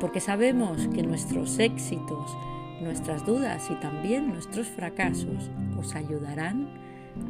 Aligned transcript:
porque 0.00 0.20
sabemos 0.20 0.86
que 0.88 1.02
nuestros 1.02 1.58
éxitos, 1.58 2.36
nuestras 2.80 3.26
dudas 3.26 3.68
y 3.70 3.74
también 3.74 4.28
nuestros 4.28 4.68
fracasos 4.68 5.50
os 5.78 5.94
ayudarán 5.94 6.68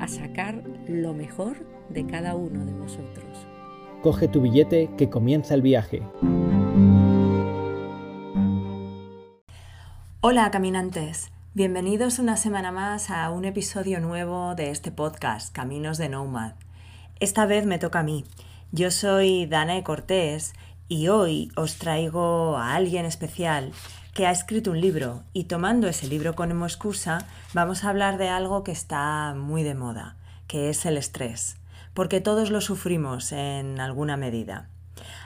a 0.00 0.08
sacar 0.08 0.62
lo 0.86 1.14
mejor 1.14 1.66
de 1.88 2.06
cada 2.06 2.34
uno 2.34 2.64
de 2.64 2.72
vosotros. 2.72 3.46
Coge 4.02 4.28
tu 4.28 4.42
billete 4.42 4.90
que 4.96 5.08
comienza 5.08 5.54
el 5.54 5.62
viaje. 5.62 6.02
Hola 10.20 10.50
caminantes, 10.50 11.30
bienvenidos 11.54 12.18
una 12.18 12.36
semana 12.36 12.70
más 12.70 13.10
a 13.10 13.30
un 13.30 13.44
episodio 13.44 14.00
nuevo 14.00 14.54
de 14.54 14.70
este 14.70 14.92
podcast, 14.92 15.54
Caminos 15.54 15.96
de 15.96 16.10
Nomad. 16.10 16.52
Esta 17.18 17.46
vez 17.46 17.64
me 17.64 17.78
toca 17.78 18.00
a 18.00 18.02
mí. 18.02 18.24
Yo 18.70 18.90
soy 18.90 19.46
Danae 19.46 19.82
Cortés 19.82 20.52
y 20.88 21.08
hoy 21.08 21.52
os 21.54 21.76
traigo 21.76 22.56
a 22.56 22.74
alguien 22.74 23.04
especial 23.04 23.72
que 24.14 24.26
ha 24.26 24.30
escrito 24.30 24.70
un 24.70 24.80
libro 24.80 25.22
y 25.32 25.44
tomando 25.44 25.86
ese 25.86 26.08
libro 26.08 26.34
como 26.34 26.66
excusa 26.66 27.26
vamos 27.52 27.84
a 27.84 27.90
hablar 27.90 28.18
de 28.18 28.28
algo 28.28 28.64
que 28.64 28.72
está 28.72 29.34
muy 29.36 29.62
de 29.62 29.74
moda, 29.74 30.16
que 30.46 30.70
es 30.70 30.86
el 30.86 30.96
estrés, 30.96 31.56
porque 31.94 32.20
todos 32.20 32.50
lo 32.50 32.60
sufrimos 32.60 33.32
en 33.32 33.80
alguna 33.80 34.16
medida. 34.16 34.68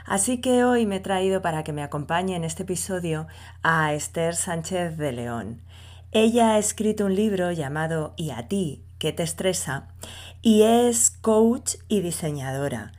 Así 0.05 0.39
que 0.39 0.63
hoy 0.63 0.85
me 0.85 0.97
he 0.97 0.99
traído 0.99 1.41
para 1.41 1.63
que 1.63 1.73
me 1.73 1.81
acompañe 1.81 2.35
en 2.35 2.43
este 2.43 2.63
episodio 2.63 3.27
a 3.63 3.93
Esther 3.93 4.35
Sánchez 4.35 4.97
de 4.97 5.11
León. 5.13 5.61
Ella 6.11 6.53
ha 6.53 6.59
escrito 6.59 7.05
un 7.05 7.15
libro 7.15 7.51
llamado 7.51 8.13
¿Y 8.17 8.31
a 8.31 8.47
ti? 8.47 8.83
¿Qué 8.99 9.13
te 9.13 9.23
estresa? 9.23 9.87
y 10.43 10.63
es 10.63 11.09
coach 11.09 11.75
y 11.87 12.01
diseñadora 12.01 12.91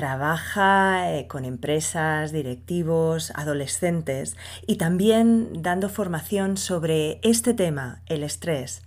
Trabaja 0.00 1.12
eh, 1.12 1.26
con 1.26 1.44
empresas, 1.44 2.32
directivos, 2.32 3.32
adolescentes 3.34 4.34
y 4.66 4.76
también 4.76 5.62
dando 5.62 5.90
formación 5.90 6.56
sobre 6.56 7.20
este 7.22 7.52
tema, 7.52 8.00
el 8.06 8.22
estrés. 8.22 8.80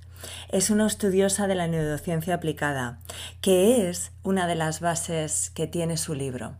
Es 0.49 0.71
una 0.71 0.87
estudiosa 0.87 1.45
de 1.45 1.53
la 1.53 1.67
neurociencia 1.67 2.33
aplicada, 2.33 2.97
que 3.41 3.87
es 3.87 4.11
una 4.23 4.47
de 4.47 4.55
las 4.55 4.79
bases 4.79 5.51
que 5.51 5.67
tiene 5.67 5.97
su 5.97 6.15
libro. 6.15 6.55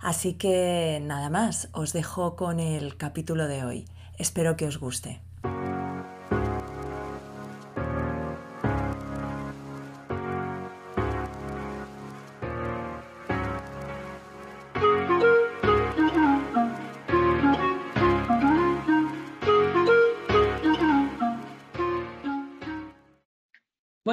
Así 0.00 0.34
que 0.34 1.00
nada 1.00 1.30
más, 1.30 1.68
os 1.70 1.92
dejo 1.92 2.34
con 2.34 2.58
el 2.58 2.96
capítulo 2.96 3.46
de 3.46 3.62
hoy. 3.62 3.84
Espero 4.18 4.56
que 4.56 4.66
os 4.66 4.78
guste. 4.78 5.20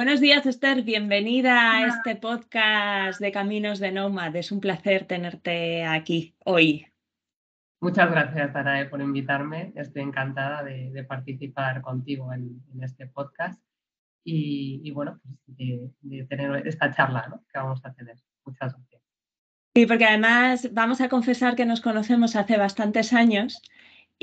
Buenos 0.02 0.20
días, 0.20 0.44
Esther. 0.46 0.82
Bienvenida 0.82 1.76
a 1.76 1.86
este 1.86 2.16
podcast 2.16 3.20
de 3.20 3.30
Caminos 3.30 3.78
de 3.78 3.92
Nomad. 3.92 4.34
Es 4.34 4.50
un 4.50 4.58
placer 4.58 5.04
tenerte 5.04 5.84
aquí 5.84 6.34
hoy. 6.44 6.88
Muchas 7.80 8.10
gracias, 8.10 8.52
Tarae, 8.52 8.86
por 8.86 9.00
invitarme. 9.00 9.72
Estoy 9.76 10.02
encantada 10.02 10.64
de, 10.64 11.04
participar 11.04 11.82
contigo 11.82 12.32
en, 12.32 12.60
este 12.82 13.06
podcast 13.06 13.62
y, 14.24 14.90
bueno, 14.90 15.20
pues 15.22 15.56
de, 16.00 16.24
tener 16.24 16.66
esta 16.66 16.92
charla 16.92 17.40
que 17.52 17.60
vamos 17.60 17.80
a 17.84 17.94
tener. 17.94 18.16
Muchas 18.44 18.72
gracias. 18.72 19.02
Sí, 19.72 19.86
porque 19.86 20.06
además 20.06 20.68
vamos 20.72 21.00
a 21.00 21.08
confesar 21.08 21.54
que 21.54 21.64
nos 21.64 21.80
conocemos 21.80 22.34
hace 22.34 22.56
bastantes 22.56 23.12
años 23.12 23.62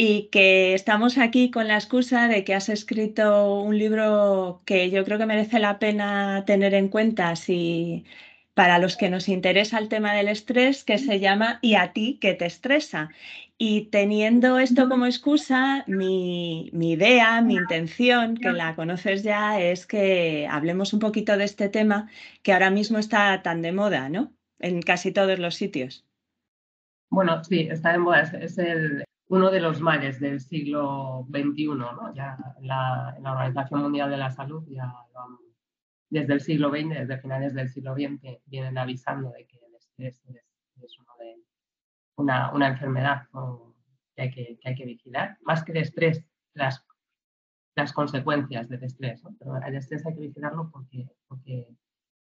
y 0.01 0.29
que 0.31 0.73
estamos 0.75 1.17
aquí 1.17 1.51
con 1.51 1.67
la 1.67 1.75
excusa 1.75 2.29
de 2.29 2.45
que 2.45 2.55
has 2.55 2.69
escrito 2.69 3.61
un 3.61 3.77
libro 3.77 4.61
que 4.63 4.89
yo 4.91 5.03
creo 5.03 5.17
que 5.17 5.25
merece 5.25 5.59
la 5.59 5.77
pena 5.77 6.45
tener 6.47 6.73
en 6.73 6.87
cuenta 6.87 7.35
si 7.35 8.05
para 8.53 8.79
los 8.79 8.95
que 8.95 9.09
nos 9.09 9.27
interesa 9.27 9.77
el 9.77 9.89
tema 9.89 10.13
del 10.13 10.29
estrés, 10.29 10.85
que 10.85 10.99
se 10.99 11.19
llama 11.19 11.59
¿Y 11.61 11.75
a 11.75 11.91
ti 11.91 12.17
qué 12.21 12.33
te 12.33 12.45
estresa? 12.45 13.09
Y 13.57 13.87
teniendo 13.87 14.57
esto 14.57 14.87
como 14.87 15.05
excusa, 15.05 15.83
mi, 15.85 16.69
mi, 16.71 16.93
idea, 16.93 17.41
mi 17.41 17.55
intención, 17.55 18.37
que 18.37 18.53
la 18.53 18.77
conoces 18.77 19.21
ya, 19.21 19.59
es 19.59 19.85
que 19.85 20.47
hablemos 20.49 20.93
un 20.93 21.01
poquito 21.01 21.35
de 21.35 21.43
este 21.43 21.67
tema 21.67 22.09
que 22.41 22.53
ahora 22.53 22.69
mismo 22.69 22.99
está 22.99 23.41
tan 23.41 23.61
de 23.61 23.73
moda, 23.73 24.07
¿no? 24.07 24.31
En 24.59 24.81
casi 24.81 25.11
todos 25.11 25.39
los 25.39 25.55
sitios. 25.55 26.05
Bueno, 27.09 27.43
sí, 27.43 27.67
está 27.69 27.91
de 27.91 27.97
moda. 27.97 28.21
Es, 28.21 28.57
el, 28.57 29.03
uno 29.29 29.51
de 29.51 29.61
los 29.61 29.79
males 29.79 30.19
del 30.19 30.41
siglo 30.41 31.27
XXI, 31.29 31.67
¿no? 31.67 32.13
Ya 32.13 32.37
la, 32.61 33.15
la 33.21 33.31
Organización 33.31 33.83
Mundial 33.83 34.09
de 34.09 34.17
la 34.17 34.31
Salud 34.31 34.67
ya 34.67 34.91
desde 36.09 36.33
el 36.33 36.41
siglo 36.41 36.69
XX, 36.69 36.89
desde 36.89 37.21
finales 37.21 37.53
del 37.53 37.69
siglo 37.69 37.93
XX, 37.93 38.41
vienen 38.45 38.77
avisando 38.77 39.31
de 39.31 39.45
que 39.45 39.57
el 39.57 39.75
estrés 39.75 40.21
es, 40.77 40.97
una, 42.15 42.51
una, 42.51 42.67
enfermedad 42.67 43.27
que, 44.15 44.21
hay 44.23 44.31
que, 44.31 44.57
que, 44.59 44.69
hay 44.69 44.75
que, 44.75 44.85
vigilar. 44.85 45.37
Más 45.41 45.63
que 45.63 45.71
el 45.73 45.77
estrés, 45.77 46.25
las, 46.53 46.83
las 47.75 47.93
consecuencias 47.93 48.67
del 48.67 48.83
estrés. 48.83 49.21
Pero 49.37 49.57
el 49.57 49.75
estrés 49.75 50.05
hay 50.05 50.15
que 50.15 50.21
vigilarlo 50.21 50.69
porque, 50.71 51.07
porque 51.27 51.67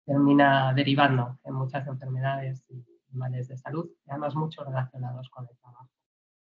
termina 0.05 0.73
derivando 0.73 1.39
en 1.45 1.53
muchas 1.53 1.87
enfermedades 1.87 2.65
y 2.69 2.85
males 3.11 3.47
de 3.47 3.57
salud, 3.57 3.89
además 4.07 4.35
mucho 4.35 4.63
relacionados 4.63 5.29
con 5.29 5.47
el 5.47 5.57
trabajo. 5.57 5.89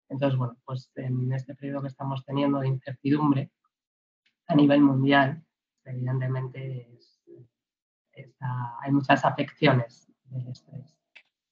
Entonces, 0.10 0.38
bueno, 0.38 0.58
pues 0.66 0.92
en 0.96 1.32
este 1.34 1.56
periodo 1.56 1.82
que 1.82 1.88
estamos 1.88 2.24
teniendo 2.26 2.60
de 2.60 2.68
incertidumbre 2.68 3.52
a 4.48 4.56
nivel 4.56 4.82
mundial, 4.82 5.44
evidentemente 5.86 6.90
hay 8.82 8.92
muchas 8.92 9.26
afecciones 9.26 10.08
del 10.26 10.48
estrés. 10.48 11.03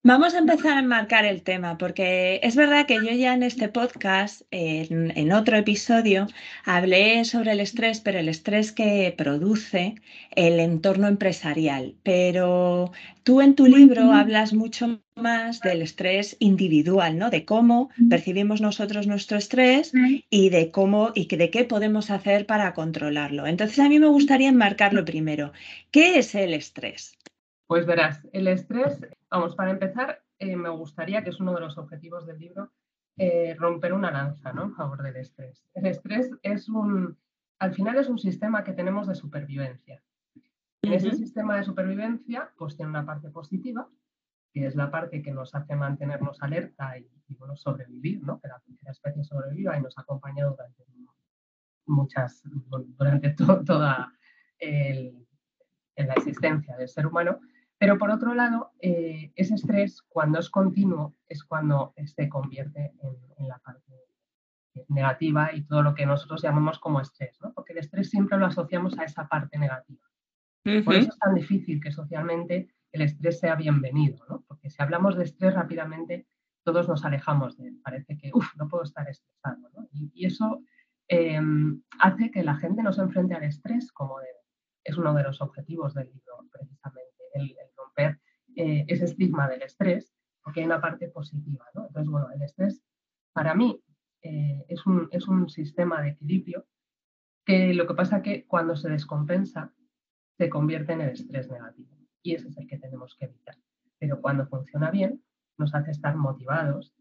Vamos 0.03 0.33
a 0.33 0.39
empezar 0.39 0.77
a 0.77 0.79
enmarcar 0.79 1.25
el 1.25 1.43
tema, 1.43 1.77
porque 1.77 2.39
es 2.41 2.55
verdad 2.55 2.87
que 2.87 2.95
yo 2.95 3.11
ya 3.11 3.35
en 3.35 3.43
este 3.43 3.69
podcast, 3.69 4.41
en, 4.49 5.31
otro 5.31 5.57
episodio, 5.57 6.25
hablé 6.65 7.23
sobre 7.23 7.51
el 7.51 7.59
estrés, 7.59 7.99
pero 7.99 8.17
el 8.17 8.27
estrés 8.27 8.71
que 8.71 9.13
produce 9.15 9.93
el 10.31 10.59
entorno 10.59 11.07
empresarial. 11.07 11.93
Pero 12.01 12.91
tú 13.21 13.41
en 13.41 13.53
tu 13.53 13.67
libro 13.67 14.11
hablas 14.11 14.53
mucho 14.53 15.03
más 15.15 15.59
del 15.59 15.83
estrés 15.83 16.35
individual, 16.39 17.19
¿no? 17.19 17.29
De 17.29 17.45
cómo 17.45 17.91
percibimos 18.09 18.59
nosotros 18.59 19.05
nuestro 19.05 19.37
estrés 19.37 19.91
y 20.31 20.49
de 20.49 20.71
cómo 20.71 21.11
y 21.13 21.27
de 21.27 21.51
qué 21.51 21.63
podemos 21.63 22.09
hacer 22.09 22.47
para 22.47 22.73
controlarlo. 22.73 23.45
Entonces 23.45 23.77
a 23.77 23.87
mí 23.87 23.99
me 23.99 24.07
gustaría 24.07 24.49
enmarcarlo 24.49 25.05
primero. 25.05 25.53
¿Qué 25.91 26.17
es 26.17 26.33
el 26.33 26.55
estrés? 26.55 27.19
Pues 27.71 27.85
verás, 27.85 28.27
el 28.33 28.49
estrés, 28.49 28.99
vamos, 29.29 29.55
para 29.55 29.71
empezar, 29.71 30.21
eh, 30.39 30.57
me 30.57 30.67
gustaría, 30.67 31.23
que 31.23 31.29
es 31.29 31.39
uno 31.39 31.53
de 31.53 31.61
los 31.61 31.77
objetivos 31.77 32.27
del 32.27 32.37
libro, 32.37 32.73
eh, 33.15 33.55
romper 33.57 33.93
una 33.93 34.11
lanza 34.11 34.51
¿no? 34.51 34.63
a 34.63 34.75
favor 34.75 35.01
del 35.01 35.15
estrés. 35.15 35.65
El 35.73 35.85
estrés 35.85 36.29
es 36.43 36.67
un, 36.67 37.17
al 37.59 37.73
final 37.73 37.97
es 37.97 38.09
un 38.09 38.19
sistema 38.19 38.65
que 38.65 38.73
tenemos 38.73 39.07
de 39.07 39.15
supervivencia. 39.15 40.03
En 40.81 40.91
ese 40.91 41.15
sistema 41.15 41.55
de 41.55 41.63
supervivencia, 41.63 42.51
pues 42.57 42.75
tiene 42.75 42.89
una 42.89 43.05
parte 43.05 43.29
positiva, 43.29 43.87
que 44.53 44.65
es 44.65 44.75
la 44.75 44.91
parte 44.91 45.21
que 45.21 45.31
nos 45.31 45.55
hace 45.55 45.73
mantenernos 45.73 46.43
alerta 46.43 46.97
y, 46.97 47.07
bueno, 47.35 47.55
sobrevivir, 47.55 48.21
¿no? 48.21 48.41
que 48.41 48.49
la, 48.49 48.61
especie 48.91 49.23
sobreviva 49.23 49.77
y 49.77 49.81
nos 49.81 49.97
ha 49.97 50.01
acompañado 50.01 50.57
durante 50.57 50.83
muchas, 51.85 52.43
durante 52.97 53.29
toda 53.29 54.11
la 55.95 56.13
existencia 56.15 56.75
del 56.75 56.89
ser 56.89 57.07
humano, 57.07 57.39
pero 57.81 57.97
por 57.97 58.11
otro 58.11 58.35
lado, 58.35 58.73
eh, 58.79 59.31
ese 59.35 59.55
estrés, 59.55 60.03
cuando 60.03 60.37
es 60.37 60.51
continuo, 60.51 61.15
es 61.27 61.43
cuando 61.43 61.95
se 62.05 62.29
convierte 62.29 62.93
en, 63.01 63.47
la 63.47 63.57
parte 63.57 63.91
negativa 64.89 65.51
y 65.51 65.63
todo 65.63 65.81
lo 65.81 65.95
que 65.95 66.05
nosotros 66.05 66.43
llamamos 66.43 66.77
como 66.77 67.01
estrés, 67.01 67.39
¿no? 67.41 67.51
porque 67.55 67.73
el 67.73 67.79
estrés 67.79 68.11
siempre 68.11 68.37
lo 68.37 68.45
asociamos 68.45 68.99
a 68.99 69.05
esa 69.05 69.27
parte 69.27 69.57
negativa. 69.57 70.07
Por 70.85 70.93
eso 70.93 71.09
es 71.09 71.17
tan 71.17 71.33
difícil 71.33 71.81
que 71.81 71.91
socialmente 71.91 72.71
el 72.91 73.01
estrés 73.01 73.39
sea 73.39 73.55
bienvenido, 73.55 74.23
¿no? 74.29 74.43
porque 74.47 74.69
si 74.69 74.79
hablamos 74.79 75.17
de 75.17 75.23
estrés 75.23 75.55
rápidamente, 75.55 76.27
todos 76.63 76.87
nos 76.87 77.03
alejamos 77.03 77.57
de 77.57 77.69
él. 77.69 77.81
Parece 77.83 78.15
que, 78.15 78.29
uff, 78.31 78.55
no 78.57 78.67
puedo 78.67 78.83
estar 78.83 79.09
estresado. 79.09 79.71
¿no? 79.75 79.87
Y, 79.91 80.27
eso 80.27 80.61
em, 81.07 81.81
hace 81.99 82.29
que 82.29 82.43
la 82.43 82.57
gente 82.57 82.83
no 82.83 82.93
se 82.93 83.01
enfrente 83.01 83.33
al 83.33 83.43
estrés 83.43 83.91
como 83.91 84.19
debe. 84.19 84.45
Es 84.83 84.99
uno 84.99 85.15
de 85.15 85.23
los 85.23 85.41
objetivos 85.41 85.95
del 85.95 86.09
libro, 86.09 86.47
precisamente, 86.51 87.11
el, 87.33 87.49
romper 87.49 87.70
eh, 88.61 88.85
ese 88.87 89.05
estigma 89.05 89.49
del 89.49 89.63
estrés, 89.63 90.13
porque 90.43 90.59
hay 90.59 90.67
una 90.67 90.79
parte 90.79 91.07
positiva. 91.07 91.65
Entonces, 91.73 92.07
bueno, 92.07 92.29
el 92.31 92.43
estrés 92.43 92.83
para 93.33 93.55
mí 93.55 93.81
eh, 94.21 94.65
es, 94.67 94.85
un, 94.85 95.07
es 95.11 95.27
un 95.27 95.49
sistema 95.49 95.99
de 95.99 96.09
equilibrio 96.09 96.67
que 97.43 97.73
lo 97.73 97.87
que 97.87 97.95
pasa 97.95 98.17
es 98.17 98.23
que 98.23 98.45
cuando 98.45 98.75
se 98.75 98.89
descompensa 98.89 99.73
se 100.37 100.47
convierte 100.47 100.93
en 100.93 101.01
el 101.01 101.09
estrés 101.09 101.49
negativo 101.49 101.97
y 102.21 102.35
ese 102.35 102.49
es 102.49 102.57
el 102.57 102.67
que 102.67 102.77
tenemos 102.77 103.15
que 103.15 103.25
evitar. 103.25 103.57
Pero 103.97 104.21
cuando 104.21 104.45
funciona 104.45 104.91
bien, 104.91 105.23
nos 105.57 105.73
hace 105.73 105.89
estar 105.89 106.15
motivados 106.15 106.93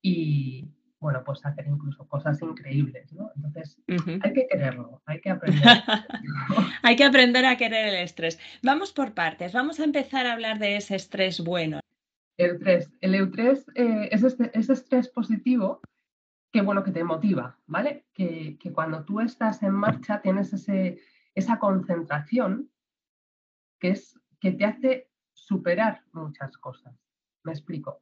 y, 0.00 0.70
bueno, 1.00 1.22
pues 1.24 1.44
hacer 1.46 1.66
incluso 1.68 2.06
cosas 2.08 2.40
increíbles, 2.42 3.12
¿no? 3.12 3.30
Entonces, 3.36 3.80
hay 3.86 4.32
que 4.32 4.46
quererlo, 4.48 5.00
hay 5.06 5.20
que 5.20 5.30
aprender. 5.30 5.62
hay 6.82 6.96
que 6.96 7.04
aprender 7.04 7.44
a 7.44 7.56
querer 7.56 7.88
el 7.88 8.02
estrés. 8.02 8.38
Vamos 8.62 8.92
por 8.92 9.14
partes, 9.14 9.52
vamos 9.52 9.78
a 9.78 9.84
empezar 9.84 10.26
a 10.26 10.32
hablar 10.32 10.58
de 10.58 10.76
ese 10.76 10.96
estrés 10.96 11.40
bueno. 11.40 11.80
El, 12.36 12.60
el 13.00 13.14
EU3 13.14 13.64
eh, 13.74 14.08
es 14.10 14.22
este, 14.22 14.50
ese 14.58 14.72
estrés 14.72 15.08
positivo 15.08 15.80
que, 16.52 16.62
bueno, 16.62 16.82
que 16.82 16.92
te 16.92 17.04
motiva, 17.04 17.58
¿vale? 17.66 18.06
Que, 18.12 18.56
que 18.58 18.72
cuando 18.72 19.04
tú 19.04 19.20
estás 19.20 19.62
en 19.62 19.72
marcha 19.72 20.20
tienes 20.20 20.52
ese, 20.52 21.00
esa 21.34 21.58
concentración 21.58 22.70
que, 23.78 23.90
es, 23.90 24.18
que 24.40 24.52
te 24.52 24.64
hace 24.64 25.10
superar 25.32 26.02
muchas 26.12 26.56
cosas. 26.58 26.94
Me 27.44 27.52
explico. 27.52 28.00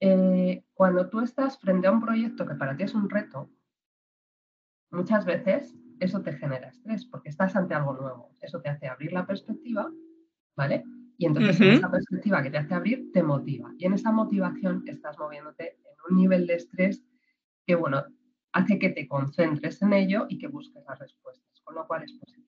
Eh, 0.00 0.64
cuando 0.74 1.08
tú 1.08 1.20
estás 1.20 1.58
frente 1.58 1.86
a 1.86 1.92
un 1.92 2.00
proyecto 2.00 2.46
que 2.46 2.54
para 2.54 2.76
ti 2.76 2.82
es 2.82 2.94
un 2.94 3.08
reto, 3.08 3.50
muchas 4.90 5.24
veces 5.24 5.74
eso 6.00 6.22
te 6.22 6.34
genera 6.34 6.68
estrés 6.68 7.06
porque 7.06 7.30
estás 7.30 7.56
ante 7.56 7.74
algo 7.74 7.94
nuevo. 7.94 8.30
Eso 8.40 8.60
te 8.60 8.68
hace 8.68 8.88
abrir 8.88 9.12
la 9.12 9.26
perspectiva, 9.26 9.90
¿vale? 10.56 10.84
Y 11.18 11.26
entonces 11.26 11.60
esa 11.60 11.90
perspectiva 11.90 12.42
que 12.42 12.50
te 12.50 12.58
hace 12.58 12.74
abrir 12.74 13.10
te 13.12 13.22
motiva. 13.22 13.72
Y 13.78 13.86
en 13.86 13.94
esa 13.94 14.12
motivación 14.12 14.84
estás 14.86 15.18
moviéndote 15.18 15.78
en 15.78 15.96
un 16.10 16.16
nivel 16.18 16.46
de 16.46 16.54
estrés 16.54 17.02
que, 17.66 17.74
bueno, 17.74 18.04
hace 18.52 18.78
que 18.78 18.90
te 18.90 19.08
concentres 19.08 19.80
en 19.82 19.94
ello 19.94 20.26
y 20.28 20.38
que 20.38 20.48
busques 20.48 20.84
las 20.86 20.98
respuestas, 20.98 21.60
con 21.62 21.74
lo 21.74 21.86
cual 21.86 22.02
es 22.02 22.12
positivo. 22.12 22.46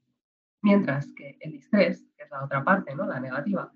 Mientras 0.61 1.13
que 1.15 1.39
el 1.41 1.55
estrés, 1.55 2.07
que 2.17 2.25
es 2.25 2.31
la 2.31 2.45
otra 2.45 2.63
parte, 2.63 2.95
¿no? 2.95 3.07
La 3.07 3.21
negativa, 3.21 3.73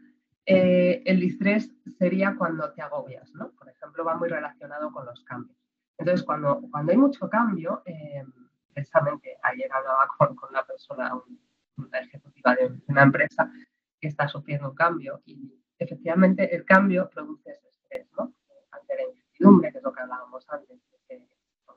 eh, 0.46 1.02
el 1.04 1.20
distrés 1.20 1.70
sería 1.98 2.34
cuando 2.36 2.72
te 2.72 2.82
agobias, 2.82 3.32
¿no? 3.34 3.50
Por 3.52 3.68
ejemplo, 3.68 4.04
va 4.04 4.16
muy 4.16 4.28
relacionado 4.28 4.90
con 4.92 5.06
los 5.06 5.22
cambios. 5.24 5.56
Entonces, 5.98 6.24
cuando, 6.24 6.60
cuando 6.70 6.92
hay 6.92 6.98
mucho 6.98 7.28
cambio, 7.28 7.82
eh, 7.84 8.24
precisamente 8.72 9.36
ayer 9.42 9.70
hablaba 9.72 10.08
con, 10.18 10.34
con 10.34 10.50
una 10.50 10.64
persona, 10.64 11.12
una 11.76 11.98
ejecutiva 11.98 12.54
de 12.56 12.72
una 12.88 13.02
empresa 13.02 13.50
que 14.00 14.08
está 14.08 14.26
sufriendo 14.26 14.70
un 14.70 14.74
cambio 14.74 15.22
y 15.24 15.54
efectivamente 15.78 16.54
el 16.54 16.64
cambio 16.64 17.08
produce 17.08 17.50
ese 17.50 17.68
estrés, 17.68 18.08
¿no? 18.18 18.34
Ante 18.70 18.96
la 18.96 19.02
incertidumbre, 19.04 19.70
que 19.70 19.78
es 19.78 19.84
lo 19.84 19.92
que 19.92 20.00
hablábamos 20.00 20.44
antes, 20.48 20.80
de 21.08 21.22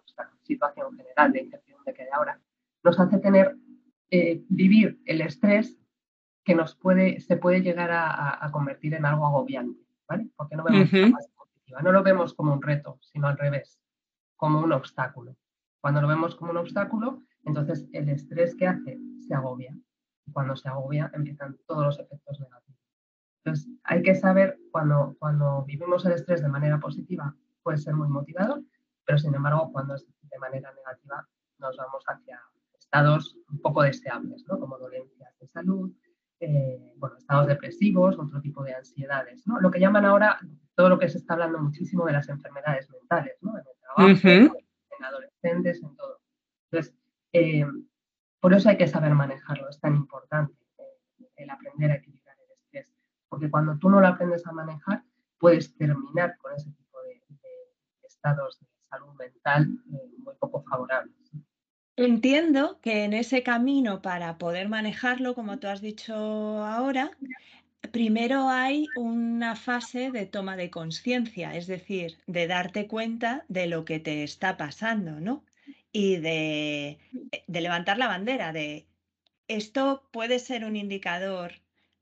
esta 0.08 0.32
situación 0.44 0.96
general 0.96 1.32
de 1.32 1.42
incertidumbre 1.42 1.94
que 1.94 2.04
hay 2.04 2.10
ahora, 2.12 2.40
nos 2.84 3.00
hace 3.00 3.20
tener, 3.20 3.56
eh, 4.10 4.44
vivir 4.50 5.00
el 5.06 5.22
estrés 5.22 5.78
que 6.45 6.56
nos 6.56 6.75
puede, 6.75 7.19
se 7.19 7.38
puede 7.38 7.62
llegar 7.62 7.89
a, 7.92 8.50
convertir 8.51 8.94
en 8.94 9.06
algo 9.06 9.25
agobiante, 9.25 9.81
¿vale? 10.07 10.30
Porque 10.38 10.56
no 10.56 10.63
vemos 10.63 10.89
positiva, 11.36 11.81
no 11.81 11.92
lo 11.92 12.03
vemos 12.03 12.36
como 12.36 12.53
un 12.53 12.62
reto, 12.62 13.00
sino 13.01 13.27
al 13.27 13.38
revés, 13.38 13.80
como 14.36 14.62
un 14.62 14.71
obstáculo. 14.71 15.36
Cuando 15.81 16.01
lo 16.01 16.07
vemos 16.07 16.36
como 16.36 16.51
un 16.51 16.57
obstáculo, 16.57 17.24
entonces 17.44 17.89
el 17.94 18.09
estrés 18.09 18.56
que 18.56 18.68
hace 18.68 19.00
se 19.27 19.33
agobia. 19.33 19.75
Y 20.27 20.31
cuando 20.31 20.56
se 20.56 20.69
agobia 20.69 21.12
empiezan 21.13 21.57
todos 21.68 21.83
los 21.83 22.00
efectos 22.00 22.39
negativos. 22.39 22.80
Entonces 23.44 23.68
hay 23.83 24.03
que 24.03 24.15
saber 24.15 24.57
cuando, 24.71 25.15
cuando 25.19 25.63
vivimos 25.65 26.06
el 26.06 26.13
estrés 26.13 26.44
de 26.44 26.47
manera 26.47 26.80
positiva 26.80 27.36
puede 27.63 27.80
ser 27.80 27.95
muy 27.95 28.07
motivador, 28.07 28.62
pero 29.03 29.18
sin 29.18 29.33
embargo 29.33 29.71
cuando 29.71 29.95
es 29.95 30.06
de 30.21 30.39
manera 30.39 30.71
negativa 30.74 31.27
nos 31.57 31.75
vamos 31.77 32.03
hacia 32.07 32.39
estados 32.77 33.36
un 33.50 33.59
poco 33.62 33.81
deseables, 33.81 34.45
¿no? 34.47 34.59
como 34.59 34.77
dolencias 34.77 35.38
de 35.39 35.47
salud, 35.47 35.92
eh, 36.45 36.94
bueno, 36.97 37.18
estados 37.18 37.47
depresivos, 37.47 38.18
otro 38.19 38.39
tipo 38.39 38.63
de 38.63 38.75
ansiedades, 38.75 39.45
¿no? 39.47 39.59
Lo 39.59 39.71
que 39.71 39.80
llaman 39.80 40.06
ahora 40.06 40.39
todo 40.75 40.89
lo 40.89 41.00
que 41.00 41.09
se 41.09 41.18
está 41.18 41.33
hablando 41.33 41.59
muchísimo 41.59 42.06
de 42.06 42.13
las 42.13 42.30
enfermedades 42.30 42.89
mentales, 42.89 43.38
¿no? 43.42 43.53
En 43.57 43.63
el 43.65 43.74
trabajo, 43.80 44.57
en 45.00 45.06
adolescentes, 45.06 45.81
en 45.81 45.95
todo. 45.95 46.19
Entonces, 46.69 46.95
eh, 47.33 47.65
por 48.39 48.53
eso 48.53 48.69
hay 48.69 48.77
que 48.77 48.88
saber 48.88 49.13
manejarlo, 49.15 49.69
es 49.69 49.80
tan 49.80 49.95
importante 49.95 50.53
eh, 50.77 51.27
el 51.38 51.50
aprender 51.50 51.92
a 51.92 51.95
equilibrar 51.95 52.36
el 52.38 52.51
estrés, 52.51 52.94
porque 53.27 53.50
cuando 53.50 53.77
tú 53.77 53.89
no 53.89 54.00
lo 54.00 54.07
aprendes 54.07 54.45
a 54.45 54.51
manejar, 54.51 55.03
puedes 55.39 55.75
terminar 55.77 56.38
con 56.38 56.53
ese 56.53 56.69
tipo 56.71 57.01
de, 57.03 57.21
de 57.30 58.07
estados 58.07 58.59
de 58.59 58.68
salud 58.89 59.13
mental 59.18 59.69
muy 59.88 60.36
poco 60.39 60.62
favorables. 60.63 61.25
Entiendo 61.97 62.80
que 62.81 63.06
en 63.06 63.13
ese 63.13 63.42
camino 63.42 64.01
para 64.01 64.38
poder 64.38 64.68
manejarlo, 64.68 65.33
como 65.33 65.59
tú 65.59 65.68
has 65.68 65.81
dicho 65.81 66.13
ahora, 66.13 67.18
primero 67.92 68.50
hay 68.50 68.88
una 68.97 69.56
fase 69.56 70.12
de 70.12 70.25
toma 70.25 70.57
de 70.57 70.69
conciencia, 70.69 71.56
es 71.56 71.68
decir, 71.68 72.19
de 72.27 72.47
darte 72.47 72.88
cuenta 72.88 73.45
de 73.47 73.68
lo 73.68 73.86
que 73.86 74.00
te 74.00 74.24
está 74.24 74.57
pasando, 74.57 75.21
¿no? 75.21 75.45
Y 75.94 76.18
de, 76.18 77.00
de 77.47 77.62
levantar 77.62 77.97
la 77.97 78.07
bandera 78.07 78.51
de 78.51 78.88
esto 79.47 80.09
puede 80.12 80.39
ser 80.39 80.65
un 80.65 80.75
indicador 80.75 81.53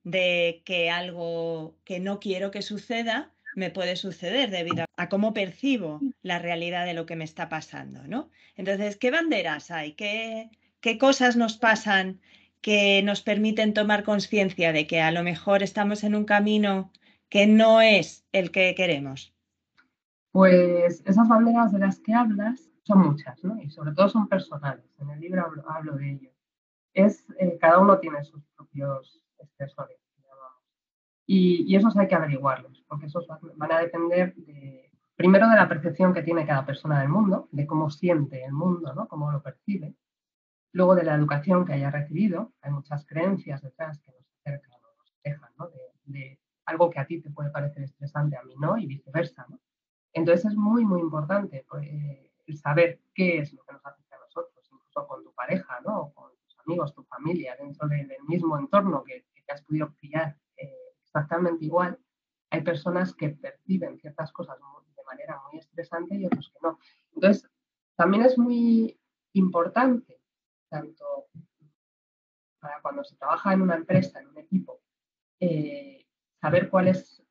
de 0.03 0.63
que 0.65 0.89
algo 0.89 1.77
que 1.83 1.99
no 1.99 2.19
quiero 2.19 2.51
que 2.51 2.61
suceda 2.63 3.32
me 3.55 3.69
puede 3.69 3.95
suceder 3.95 4.49
debido 4.49 4.85
a, 4.97 5.09
cómo 5.09 5.33
percibo 5.33 5.99
la 6.21 6.39
realidad 6.39 6.85
de 6.85 6.93
lo 6.93 7.05
que 7.05 7.15
me 7.15 7.23
está 7.23 7.49
pasando, 7.49 8.07
¿no? 8.07 8.29
Entonces, 8.55 8.97
¿qué 8.97 9.11
banderas 9.11 9.71
hay? 9.71 9.93
¿Qué, 9.93 10.49
qué 10.79 10.97
cosas 10.97 11.35
nos 11.35 11.57
pasan 11.57 12.19
que 12.61 13.01
nos 13.03 13.21
permiten 13.21 13.73
tomar 13.73 14.03
conciencia 14.03 14.71
de 14.71 14.87
que 14.87 15.01
a 15.01 15.11
lo 15.11 15.23
mejor 15.23 15.63
estamos 15.63 16.03
en 16.03 16.15
un 16.15 16.25
camino 16.25 16.91
que 17.29 17.47
no 17.47 17.81
es 17.81 18.25
el 18.31 18.51
que 18.51 18.73
queremos? 18.75 19.33
Pues 20.31 21.03
esas 21.05 21.27
banderas 21.27 21.71
de 21.71 21.79
las 21.79 21.99
que 21.99 22.13
hablas 22.13 22.69
son 22.83 22.99
muchas, 22.99 23.43
¿no? 23.43 23.61
Y 23.61 23.69
sobre 23.69 23.93
todo 23.93 24.09
son 24.09 24.27
personales. 24.27 24.85
En 24.99 25.09
el 25.09 25.19
libro 25.19 25.45
hablo, 25.67 25.93
de 25.93 26.11
ello. 26.11 26.29
Es, 26.93 27.25
eh, 27.39 27.57
cada 27.59 27.79
uno 27.79 27.99
tiene 27.99 28.23
sus 28.23 28.43
propios 28.55 29.23
expresores. 29.39 30.02
Y, 31.25 31.75
esos 31.75 31.95
hay 31.97 32.07
que 32.07 32.15
averiguarlos, 32.15 32.83
porque 32.87 33.05
esos 33.05 33.25
van 33.55 33.71
a 33.71 33.79
depender 33.79 34.35
de, 34.35 34.91
primero 35.15 35.47
de 35.49 35.55
la 35.55 35.67
percepción 35.67 36.13
que 36.13 36.23
tiene 36.23 36.45
cada 36.45 36.65
persona 36.65 36.99
del 36.99 37.09
mundo, 37.09 37.47
de 37.51 37.65
cómo 37.65 37.89
siente 37.89 38.43
el 38.43 38.51
mundo, 38.51 38.93
¿no? 38.93 39.07
cómo 39.07 39.31
lo 39.31 39.41
percibe. 39.41 39.95
Luego 40.71 40.95
de 40.95 41.03
la 41.03 41.15
educación 41.15 41.65
que 41.65 41.73
haya 41.73 41.91
recibido, 41.91 42.53
hay 42.61 42.71
muchas 42.71 43.05
creencias 43.05 43.61
detrás 43.61 43.99
que 43.99 44.11
nos 44.11 44.27
acercan 44.39 44.73
o 44.83 44.97
nos 44.97 45.15
dejan, 45.23 45.51
¿no? 45.57 45.69
de, 46.05 46.39
algo 46.65 46.89
que 46.89 46.99
a 46.99 47.05
ti 47.05 47.21
te 47.21 47.29
puede 47.29 47.51
parecer 47.51 47.83
estresante, 47.83 48.37
a 48.37 48.43
mí 48.43 48.55
no, 48.57 48.77
y 48.77 48.87
viceversa. 48.87 49.45
¿no? 49.49 49.59
Entonces 50.13 50.51
es 50.51 50.55
muy, 50.55 50.85
muy 50.85 51.01
importante 51.01 51.65
pues, 51.69 51.87
eh, 51.87 52.31
saber 52.55 53.01
qué 53.13 53.39
es 53.39 53.53
lo 53.53 53.63
que 53.63 53.73
nos 53.73 53.85
afecta 53.85 54.15
a 54.15 54.19
nosotros, 54.19 54.69
incluso 54.71 55.07
con 55.07 55.23
tu 55.23 55.33
pareja, 55.33 55.79
¿no? 55.85 56.11
con 56.13 56.31
tus 56.43 56.57
amigos, 56.65 56.93
tu 56.93 57.03
familia, 57.03 57.55
dentro 57.59 57.87
del 57.87 58.09
mismo 58.27 58.57
entorno 58.57 59.03
que, 59.03 59.25
que 59.33 59.41
te 59.41 59.53
has 59.53 59.61
podido 59.61 59.93
criar 59.95 60.37
exactamente 61.13 61.65
igual, 61.65 61.99
hay 62.49 62.61
personas 62.61 63.13
que 63.13 63.29
perciben 63.29 63.99
ciertas 63.99 64.31
cosas 64.31 64.57
de 64.57 65.03
manera 65.03 65.39
muy 65.51 65.59
estresante 65.59 66.15
y 66.15 66.25
otros 66.25 66.51
que 66.51 66.59
no. 66.61 66.79
Entonces, 67.13 67.49
también 67.95 68.25
es 68.25 68.37
muy 68.37 68.99
importante, 69.33 70.19
tanto 70.69 71.27
para 72.59 72.81
cuando 72.81 73.03
se 73.03 73.15
trabaja 73.15 73.53
en 73.53 73.61
una 73.61 73.75
empresa, 73.75 74.19
en 74.19 74.27
un 74.29 74.37
equipo, 74.39 74.81
eh, 75.39 76.07
saber 76.41 76.69
cuál 76.69 76.87
es, 76.87 77.23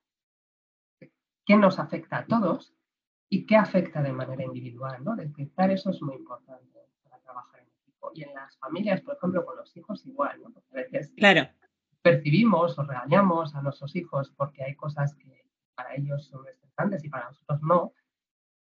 qué 1.44 1.56
nos 1.56 1.78
afecta 1.78 2.18
a 2.18 2.26
todos 2.26 2.74
y 3.28 3.46
qué 3.46 3.56
afecta 3.56 4.02
de 4.02 4.12
manera 4.12 4.44
individual, 4.44 5.02
¿no? 5.02 5.16
Detectar 5.16 5.70
eso 5.70 5.90
es 5.90 6.02
muy 6.02 6.16
importante 6.16 6.78
para 7.02 7.18
trabajar 7.20 7.60
en 7.60 7.68
equipo. 7.68 8.12
Y 8.14 8.22
en 8.22 8.34
las 8.34 8.56
familias, 8.58 9.00
por 9.00 9.16
ejemplo, 9.16 9.44
con 9.44 9.56
los 9.56 9.76
hijos 9.76 10.06
igual, 10.06 10.40
¿no? 10.42 10.52
Claro 11.16 11.48
percibimos 12.02 12.78
o 12.78 12.82
regañamos 12.82 13.54
a 13.54 13.62
nuestros 13.62 13.94
hijos 13.96 14.32
porque 14.36 14.64
hay 14.64 14.74
cosas 14.74 15.14
que 15.14 15.46
para 15.74 15.94
ellos 15.94 16.26
son 16.26 16.46
estresantes 16.48 17.04
y 17.04 17.08
para 17.08 17.26
nosotros 17.26 17.62
no, 17.62 17.92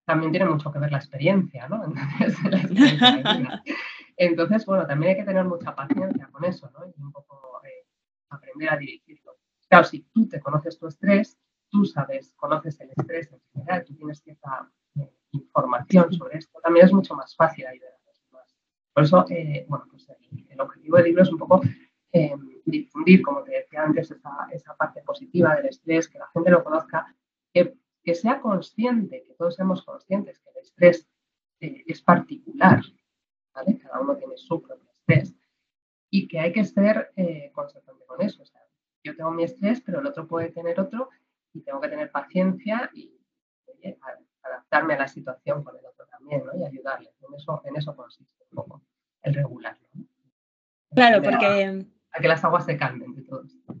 también 0.05 0.31
tiene 0.31 0.47
mucho 0.47 0.71
que 0.71 0.79
ver 0.79 0.91
la 0.91 0.97
experiencia, 0.97 1.67
¿no? 1.67 1.83
Entonces, 4.17 4.65
bueno, 4.65 4.87
también 4.87 5.11
hay 5.11 5.17
que 5.17 5.25
tener 5.25 5.45
mucha 5.45 5.75
paciencia 5.75 6.27
con 6.31 6.43
eso, 6.45 6.71
¿no? 6.71 6.87
Y 6.87 7.01
un 7.01 7.11
poco 7.11 7.61
eh, 7.65 7.85
aprender 8.29 8.69
a 8.71 8.77
dirigirlo. 8.77 9.37
Claro, 9.69 9.83
si 9.83 10.01
tú 10.13 10.27
te 10.27 10.39
conoces 10.39 10.79
tu 10.79 10.87
estrés, 10.87 11.37
tú 11.69 11.85
sabes, 11.85 12.33
conoces 12.35 12.79
el 12.79 12.89
estrés 12.95 13.31
en 13.31 13.41
general, 13.53 13.83
tú 13.85 13.95
tienes 13.95 14.21
cierta 14.21 14.71
eh, 14.95 15.11
información 15.31 16.11
sobre 16.13 16.37
esto, 16.37 16.59
también 16.63 16.85
es 16.85 16.93
mucho 16.93 17.13
más 17.13 17.35
fácil 17.35 17.67
ayudar 17.67 17.91
a 17.91 18.07
los 18.07 18.23
demás. 18.25 18.55
Por 18.93 19.03
eso, 19.03 19.25
eh, 19.29 19.65
bueno, 19.67 19.85
pues 19.91 20.07
el, 20.09 20.61
objetivo 20.61 20.97
del 20.97 21.05
libro 21.05 21.23
es 21.23 21.31
un 21.31 21.37
poco 21.37 21.61
eh, 22.11 22.33
difundir, 22.65 23.21
como 23.21 23.43
te 23.43 23.51
decía 23.51 23.83
antes, 23.83 24.11
esa, 24.11 24.47
esa, 24.51 24.75
parte 24.75 25.01
positiva 25.01 25.55
del 25.55 25.67
estrés, 25.67 26.07
que 26.07 26.19
la 26.19 26.27
gente 26.27 26.51
lo 26.51 26.63
conozca, 26.63 27.13
que, 27.53 27.75
que 28.03 28.15
sea 28.15 28.39
consciente, 28.39 29.23
que 29.23 29.33
todos 29.33 29.55
seamos 29.55 29.83
conscientes 29.83 30.39
que 30.39 30.49
el 30.49 30.57
estrés 30.57 31.07
es 31.59 32.01
particular, 32.01 32.81
¿vale? 33.53 33.77
Cada 33.79 33.99
uno 33.99 34.15
tiene 34.15 34.37
su 34.37 34.61
propio 34.61 34.89
estrés 34.91 35.35
y 36.09 36.27
que 36.27 36.39
hay 36.39 36.53
que 36.53 36.63
ser 36.63 37.11
consecuente 37.51 38.05
con 38.05 38.21
eso. 38.21 38.43
O 38.43 38.45
sea, 38.45 38.61
yo 39.03 39.15
tengo 39.15 39.31
mi 39.31 39.43
estrés, 39.43 39.81
pero 39.81 39.99
el 39.99 40.05
otro 40.05 40.27
puede 40.27 40.49
tener 40.49 40.79
otro 40.79 41.09
y 41.53 41.61
tengo 41.61 41.81
que 41.81 41.89
tener 41.89 42.11
paciencia 42.11 42.91
y 42.93 43.11
adaptarme 44.41 44.93
a 44.93 44.99
la 44.99 45.07
situación 45.07 45.63
con 45.63 45.77
el 45.77 45.85
otro 45.85 46.05
también, 46.07 46.45
¿no? 46.45 46.55
Y 46.55 46.63
ayudarle. 46.63 47.11
En 47.27 47.33
eso, 47.33 47.61
en 47.65 47.75
eso 47.75 47.95
consiste 47.95 48.43
un 48.51 48.55
poco 48.55 48.81
el 49.23 49.33
regularlo. 49.33 49.87
Claro, 50.91 51.21
porque... 51.21 51.85
A, 52.11 52.19
que 52.21 52.27
las 52.27 52.43
aguas 52.43 52.65
se 52.65 52.77
calmen 52.77 53.13
de 53.15 53.23
todo 53.23 53.43
esto. 53.43 53.75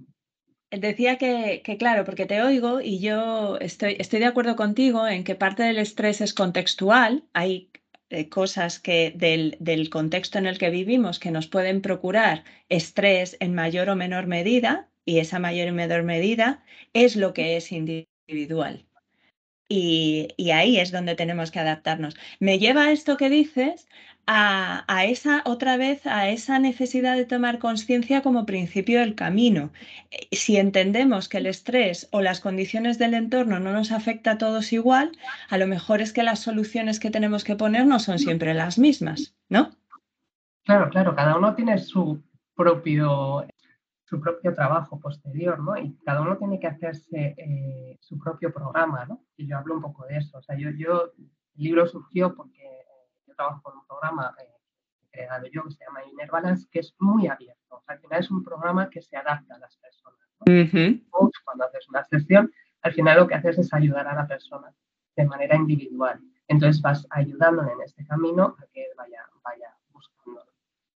Decía 0.69 1.17
que, 1.17 1.61
que, 1.63 1.77
claro, 1.77 2.03
porque 2.03 2.25
te 2.25 2.41
oigo 2.41 2.81
y 2.81 2.99
yo 2.99 3.57
estoy, 3.59 3.95
estoy 3.99 4.19
de 4.19 4.25
acuerdo 4.25 4.55
contigo 4.55 5.07
en 5.07 5.23
que 5.23 5.35
parte 5.35 5.63
del 5.63 5.77
estrés 5.77 6.19
es 6.19 6.33
contextual. 6.33 7.23
Hay 7.33 7.71
eh, 8.09 8.29
cosas 8.29 8.79
que 8.79 9.13
del, 9.15 9.57
del, 9.59 9.89
contexto 9.89 10.37
en 10.37 10.45
el 10.45 10.57
que 10.57 10.69
vivimos 10.69 11.19
que 11.19 11.31
nos 11.31 11.47
pueden 11.47 11.81
procurar 11.81 12.43
estrés 12.69 13.37
en 13.39 13.55
mayor 13.55 13.89
o 13.89 13.95
menor 13.95 14.27
medida 14.27 14.89
y 15.05 15.19
esa 15.19 15.39
mayor 15.39 15.69
y 15.69 15.71
menor 15.71 16.03
medida 16.03 16.63
es 16.93 17.15
lo 17.15 17.33
que 17.33 17.57
es 17.57 17.71
individual. 17.71 18.85
Y, 19.69 20.29
ahí 20.53 20.79
es 20.79 20.91
donde 20.91 21.15
tenemos 21.15 21.51
que 21.51 21.59
adaptarnos. 21.59 22.15
Me 22.39 22.59
lleva 22.59 22.91
esto 22.91 23.17
que 23.17 23.29
dices 23.29 23.87
a, 24.27 25.05
esa 25.05 25.41
otra 25.45 25.77
vez 25.77 26.05
a 26.05 26.29
esa 26.29 26.59
necesidad 26.59 27.15
de 27.15 27.25
tomar 27.25 27.59
conciencia 27.59 28.21
como 28.21 28.45
principio 28.45 28.99
del 28.99 29.15
camino. 29.15 29.71
Eh, 30.11 30.27
si 30.35 30.57
entendemos 30.57 31.29
que 31.29 31.37
el 31.37 31.45
estrés 31.45 32.09
o 32.11 32.21
las 32.21 32.41
condiciones 32.41 32.97
del 32.97 33.13
entorno 33.13 33.59
no 33.59 33.71
nos 33.71 33.91
afecta 33.91 34.31
a 34.31 34.37
todos 34.37 34.73
igual, 34.73 35.13
a 35.49 35.57
lo 35.57 35.65
mejor 35.65 36.01
es 36.01 36.11
que 36.11 36.23
las 36.23 36.39
soluciones 36.39 36.99
que 36.99 37.09
tenemos 37.09 37.45
que 37.45 37.55
poner 37.55 37.85
no 37.85 37.99
son 37.99 38.19
siempre 38.19 38.53
las 38.53 38.77
mismas, 38.77 39.35
¿no? 39.47 39.71
Claro, 40.65 40.89
claro, 40.89 41.15
cada 41.15 41.37
uno 41.37 41.55
tiene 41.55 41.77
su 41.77 42.21
propio 42.53 43.45
su 44.03 44.21
propio 44.21 44.53
trabajo 44.53 44.99
posterior, 44.99 45.59
¿no? 45.59 45.77
Y 45.77 45.93
cada 46.05 46.21
uno 46.21 46.37
tiene 46.37 46.61
que 46.61 46.67
hacerse 46.67 47.35
eh, 47.37 47.97
su 47.99 48.17
propio 48.17 48.53
programa, 48.53 49.05
¿no? 49.05 49.21
Y 49.35 49.47
yo 49.47 49.57
hablo 49.57 49.75
un 49.75 49.81
poco 49.81 50.05
de 50.05 50.17
eso. 50.17 50.37
O 50.37 50.41
sea, 50.41 50.57
yo, 50.57 50.69
yo 50.69 51.11
el 51.17 51.29
libro 51.55 51.85
surgió 51.87 52.33
porque 52.33 52.86
trabajo 53.37 53.61
con 53.61 53.77
un 53.77 53.87
programa 53.87 54.35
eh, 54.41 54.49
creado 55.09 55.45
yo 55.47 55.63
que 55.63 55.71
se 55.71 55.85
llama 55.85 56.03
Inner 56.03 56.29
Balance, 56.29 56.67
que 56.69 56.79
es 56.79 56.93
muy 56.99 57.27
abierto. 57.27 57.75
O 57.75 57.81
sea, 57.81 57.95
al 57.95 58.01
final 58.01 58.19
es 58.19 58.31
un 58.31 58.43
programa 58.43 58.89
que 58.89 59.01
se 59.01 59.15
adapta 59.15 59.55
a 59.55 59.59
las 59.59 59.77
personas. 59.77 60.19
¿no? 60.45 61.31
Cuando 61.45 61.65
haces 61.65 61.87
una 61.89 62.03
sesión, 62.03 62.51
al 62.81 62.93
final 62.93 63.17
lo 63.17 63.27
que 63.27 63.35
haces 63.35 63.57
es 63.57 63.73
ayudar 63.73 64.07
a 64.07 64.15
la 64.15 64.27
persona 64.27 64.73
de 65.15 65.25
manera 65.25 65.55
individual. 65.55 66.19
Entonces 66.47 66.81
vas 66.81 67.07
ayudándole 67.09 67.71
en 67.71 67.81
este 67.81 68.05
camino 68.05 68.55
a 68.59 68.65
que 68.73 68.85
vaya, 68.97 69.25
vaya 69.43 69.75
buscando. 69.91 70.43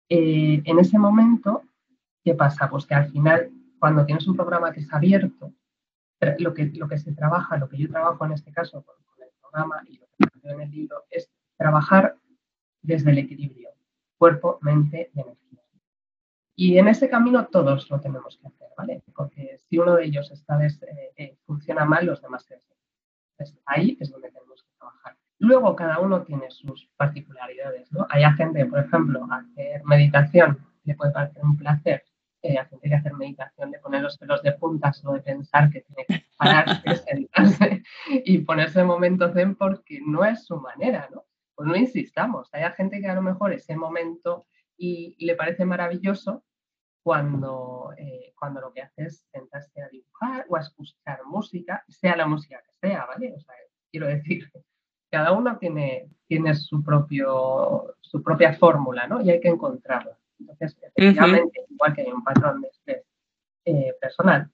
en 0.10 0.80
ese 0.80 0.98
momento 0.98 1.64
¿Qué 2.28 2.36
pasa? 2.36 2.70
Pues 2.70 2.86
que 2.86 2.94
al 2.94 3.10
final, 3.10 3.50
cuando 3.80 4.06
tienes 4.06 4.28
un 4.28 4.36
programa 4.36 4.74
que 4.74 4.82
es 4.82 4.94
abierto, 4.94 5.54
lo 6.40 6.54
que, 6.54 6.66
lo 6.76 6.86
que 6.90 6.98
se 6.98 7.14
trabaja, 7.14 7.56
lo 7.56 7.70
que 7.70 7.78
yo 7.78 7.88
trabajo 7.88 8.26
en 8.26 8.34
este 8.34 8.52
caso 8.52 8.84
con, 8.84 8.96
el 9.24 9.30
programa 9.40 9.82
y 9.88 9.98
lo 9.98 10.08
que 10.18 10.50
en 10.50 10.60
el 10.60 10.70
libro, 10.70 11.06
es 11.10 11.32
trabajar 11.56 12.18
desde 12.88 13.12
el 13.12 13.18
equilibrio, 13.18 13.70
cuerpo, 14.18 14.60
mente 14.62 15.12
y 15.14 15.20
energía. 15.20 15.62
Y 16.56 16.78
en 16.78 16.88
ese 16.88 17.10
camino 17.10 17.48
todos 17.48 17.90
lo 17.92 18.00
tenemos 18.00 18.38
que 18.38 18.48
hacer, 18.48 18.70
¿vale? 18.78 19.04
Porque 19.14 19.58
si 19.60 19.78
uno 19.78 19.96
de 19.96 20.06
ellos 20.06 20.32
está 20.32 20.58
eh, 20.66 21.14
eh, 21.18 21.38
funciona 21.46 21.86
mal, 21.86 22.06
los 22.06 22.22
demás 22.22 22.46
se 22.46 22.62
Entonces, 23.38 23.62
ahí 23.66 23.98
es 24.00 24.10
donde 24.10 24.32
tenemos 24.32 24.64
que 24.64 24.70
trabajar. 24.80 25.18
Luego 25.40 25.76
cada 25.76 26.00
uno 26.00 26.24
tiene 26.24 26.50
sus 26.50 26.90
particularidades, 26.96 27.92
¿no? 27.92 28.08
Hay 28.10 28.24
gente, 28.36 28.66
por 28.66 28.80
ejemplo, 28.80 29.28
hacer 29.30 29.84
meditación 29.84 30.58
le 30.86 30.96
puede 30.96 31.12
parecer 31.12 31.44
un 31.44 31.58
placer 31.58 32.06
eh, 32.42 32.58
a 32.58 32.66
gente 32.66 32.88
que 32.88 32.96
hacer 32.96 33.14
meditación, 33.14 33.72
de 33.72 33.80
poner 33.80 34.02
los 34.02 34.18
pelos 34.18 34.42
de 34.42 34.54
puntas 34.54 35.04
o 35.04 35.12
de 35.12 35.20
pensar 35.20 35.70
que 35.70 35.82
tiene 35.82 36.06
que 36.08 36.26
pararse, 36.38 36.96
sentarse 37.08 37.84
y 38.08 38.38
ponerse 38.40 38.80
en 38.80 38.88
momento 38.88 39.32
zen 39.34 39.56
porque 39.56 40.00
no 40.06 40.24
es 40.24 40.46
su 40.46 40.56
manera, 40.56 41.10
¿no? 41.14 41.27
Pues 41.58 41.68
no 41.68 41.76
insistamos. 41.76 42.48
Hay 42.54 42.72
gente 42.74 43.02
que 43.02 43.08
a 43.08 43.16
lo 43.16 43.24
mejor 43.24 43.52
ese 43.52 43.76
momento 43.76 44.46
y, 44.78 45.16
le 45.26 45.36
parece 45.36 45.66
maravilloso 45.66 46.44
cuando, 47.02 47.96
eh, 47.98 48.32
cuando 48.38 48.62
lo 48.62 48.72
que 48.72 48.84
hace 48.84 49.06
es 49.06 49.26
sentarse 49.32 49.82
a 49.82 49.90
dibujar 49.90 50.46
o 50.50 50.56
a 50.56 50.60
escuchar 50.60 51.26
música, 51.26 51.84
sea 51.88 52.16
la 52.16 52.28
música 52.28 52.62
que 52.64 52.74
sea, 52.88 53.08
¿vale? 53.08 53.34
O 53.34 53.40
sea, 53.40 53.56
quiero 53.90 54.06
decir, 54.06 54.52
cada 55.12 55.32
uno 55.32 55.58
tiene, 55.58 56.12
tiene 56.28 56.54
su, 56.54 56.84
propio, 56.84 57.96
su 58.02 58.22
propia 58.22 58.54
fórmula, 58.54 59.08
¿no? 59.08 59.20
Y 59.22 59.32
hay 59.32 59.40
que 59.40 59.50
encontrarla. 59.50 60.16
Entonces, 60.40 60.78
efectivamente, 60.80 61.66
igual 61.72 61.96
que 61.96 62.02
hay 62.02 62.12
un 62.12 62.24
patrón 62.24 62.62
de 62.62 62.68
estrés 62.68 63.04
eh, 63.66 63.96
personal, 64.00 64.52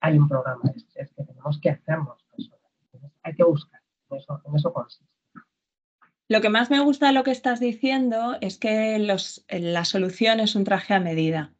hay 0.00 0.16
un 0.16 0.26
programa 0.26 0.62
de 0.64 0.78
estrés 0.78 1.12
que 1.12 1.22
tenemos 1.22 1.60
que 1.60 1.68
hacernos 1.68 2.22
personal. 2.34 2.60
hay 3.24 3.34
que 3.34 3.44
buscar, 3.44 3.82
en 4.08 4.16
eso, 4.16 4.40
en 4.42 4.56
eso 4.56 4.72
consiste. 4.72 5.15
Lo 6.28 6.40
que 6.40 6.48
más 6.48 6.70
me 6.70 6.80
gusta 6.80 7.08
de 7.08 7.12
lo 7.12 7.24
que 7.24 7.30
estás 7.30 7.60
diciendo 7.60 8.36
es 8.40 8.58
que 8.58 8.98
los, 8.98 9.44
la 9.48 9.84
solución 9.84 10.40
es 10.40 10.54
un 10.56 10.64
traje 10.64 10.94
a 10.94 11.00
medida 11.00 11.52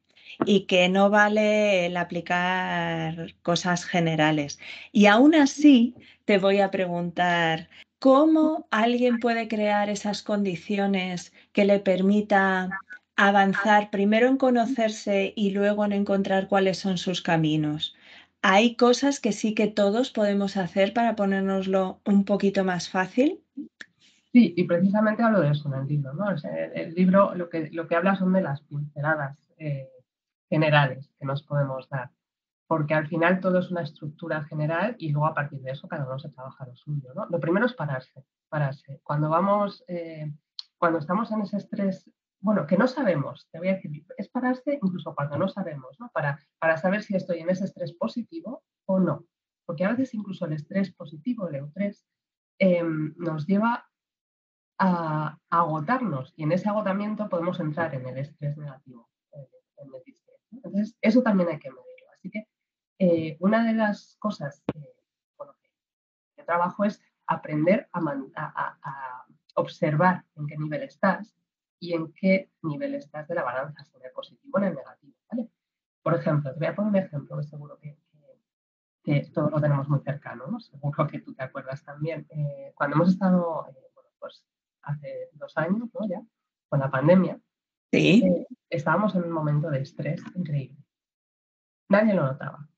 y 0.44 0.66
que 0.66 0.88
no 0.88 1.08
vale 1.08 1.86
el 1.86 1.96
aplicar 1.96 3.34
cosas 3.42 3.84
generales. 3.84 4.58
Y 4.92 5.06
aún 5.06 5.34
así, 5.34 5.94
te 6.24 6.38
voy 6.38 6.60
a 6.60 6.70
preguntar, 6.70 7.68
¿cómo 7.98 8.66
alguien 8.70 9.20
puede 9.20 9.48
crear 9.48 9.88
esas 9.88 10.22
condiciones 10.22 11.32
que 11.52 11.64
le 11.64 11.78
permita 11.78 12.70
avanzar 13.16 13.90
primero 13.90 14.28
en 14.28 14.36
conocerse 14.36 15.32
y 15.36 15.50
luego 15.50 15.84
en 15.84 15.92
encontrar 15.92 16.48
cuáles 16.48 16.78
son 16.78 16.98
sus 16.98 17.22
caminos. 17.22 17.96
Hay 18.42 18.76
cosas 18.76 19.20
que 19.20 19.32
sí 19.32 19.54
que 19.54 19.66
todos 19.66 20.10
podemos 20.10 20.56
hacer 20.56 20.92
para 20.92 21.16
ponérnoslo 21.16 22.00
un 22.04 22.24
poquito 22.24 22.62
más 22.64 22.88
fácil. 22.88 23.42
Sí, 24.32 24.54
y 24.56 24.64
precisamente 24.64 25.22
hablo 25.22 25.40
de 25.40 25.50
eso 25.50 25.68
en 25.72 25.80
el 25.80 25.86
libro. 25.86 26.12
¿no? 26.12 26.26
el, 26.30 26.94
libro 26.94 27.34
lo 27.34 27.48
que, 27.48 27.70
lo 27.70 27.86
que 27.86 27.96
habla 27.96 28.16
son 28.16 28.32
de 28.32 28.42
las 28.42 28.60
pinceladas 28.62 29.38
eh, 29.58 29.88
generales 30.48 31.10
que 31.18 31.24
nos 31.24 31.42
podemos 31.42 31.88
dar, 31.88 32.10
porque 32.66 32.94
al 32.94 33.08
final 33.08 33.40
todo 33.40 33.58
es 33.60 33.70
una 33.70 33.82
estructura 33.82 34.44
general 34.44 34.96
y 34.98 35.10
luego 35.10 35.26
a 35.26 35.34
partir 35.34 35.60
de 35.60 35.70
eso 35.70 35.88
cada 35.88 36.06
uno 36.06 36.18
se 36.18 36.30
trabaja 36.30 36.66
lo 36.66 36.76
suyo. 36.76 37.14
¿no? 37.14 37.26
Lo 37.26 37.40
primero 37.40 37.66
es 37.66 37.74
pararse, 37.74 38.24
pararse. 38.48 39.00
Cuando 39.02 39.28
vamos, 39.28 39.84
eh, 39.88 40.32
cuando 40.76 40.98
estamos 40.98 41.30
en 41.32 41.42
ese 41.42 41.56
estrés 41.56 42.10
bueno, 42.40 42.66
que 42.66 42.76
no 42.76 42.86
sabemos, 42.86 43.48
te 43.50 43.58
voy 43.58 43.68
a 43.68 43.74
decir, 43.74 44.04
es 44.16 44.28
pararse 44.28 44.78
incluso 44.80 45.14
cuando 45.14 45.36
no 45.38 45.48
sabemos, 45.48 45.98
¿no? 45.98 46.10
Para, 46.10 46.38
para 46.58 46.76
saber 46.76 47.02
si 47.02 47.16
estoy 47.16 47.40
en 47.40 47.50
ese 47.50 47.64
estrés 47.64 47.92
positivo 47.94 48.62
o 48.84 49.00
no. 49.00 49.24
Porque 49.64 49.84
a 49.84 49.90
veces 49.90 50.14
incluso 50.14 50.46
el 50.46 50.52
estrés 50.52 50.94
positivo, 50.94 51.48
el 51.48 51.56
eustrés, 51.56 52.06
em, 52.58 53.14
nos 53.16 53.46
lleva 53.46 53.86
a, 54.78 55.38
agotarnos 55.50 56.34
y 56.36 56.44
en 56.44 56.52
ese 56.52 56.68
agotamiento 56.68 57.28
podemos 57.28 57.58
entrar 57.60 57.94
en 57.94 58.06
el 58.06 58.18
estrés 58.18 58.56
negativo, 58.56 59.08
en 59.32 59.46
el 59.78 60.02
Entonces, 60.52 60.96
eso 61.00 61.22
también 61.22 61.48
hay 61.48 61.58
que 61.58 61.70
medirlo. 61.70 62.06
Así 62.14 62.30
que 62.30 62.48
eh, 62.98 63.36
una 63.40 63.64
de 63.64 63.74
las 63.74 64.16
cosas 64.18 64.62
que, 64.66 64.80
que 66.36 66.42
trabajo 66.44 66.84
es 66.84 67.00
aprender 67.26 67.88
a, 67.92 68.00
a 68.00 69.26
observar 69.56 70.24
en 70.36 70.46
qué 70.46 70.56
nivel 70.56 70.82
estás 70.82 71.34
y 71.80 71.94
en 71.94 72.12
qué 72.12 72.50
nivel 72.62 72.94
estás 72.94 73.28
de 73.28 73.34
la 73.34 73.42
balanza, 73.42 73.84
si 73.84 73.96
en 73.96 74.04
el 74.04 74.12
positivo 74.12 74.52
o 74.54 74.58
en 74.58 74.64
el 74.68 74.74
negativo. 74.74 75.14
¿vale? 75.30 75.50
Por 76.02 76.14
ejemplo, 76.14 76.52
te 76.52 76.58
voy 76.58 76.68
a 76.68 76.74
poner 76.74 76.90
un 76.90 76.96
ejemplo 76.96 77.36
que 77.36 77.44
seguro 77.44 77.78
que, 77.78 77.98
que, 79.02 79.30
todos 79.32 79.50
lo 79.50 79.60
tenemos 79.60 79.88
muy 79.88 80.00
cercano, 80.00 80.46
¿no? 80.46 80.60
seguro 80.60 81.06
que 81.06 81.20
tú 81.20 81.34
te 81.34 81.42
acuerdas 81.42 81.82
también. 81.84 82.26
Eh, 82.30 82.72
cuando 82.74 82.96
hemos 82.96 83.10
estado, 83.10 83.66
eh, 83.68 83.72
bueno, 83.72 83.85
hace 84.86 85.30
dos 85.34 85.56
años, 85.56 85.88
¿no? 85.92 86.08
Ya, 86.08 86.22
con 86.68 86.80
la 86.80 86.90
pandemia, 86.90 87.38
¿Sí? 87.92 88.22
Eh, 88.24 88.46
estábamos 88.68 89.14
en 89.14 89.24
un 89.24 89.30
momento 89.30 89.70
de 89.70 89.80
estrés 89.80 90.20
increíble. 90.34 90.78
Nadie 91.88 92.14
lo 92.14 92.24
notaba. 92.24 92.68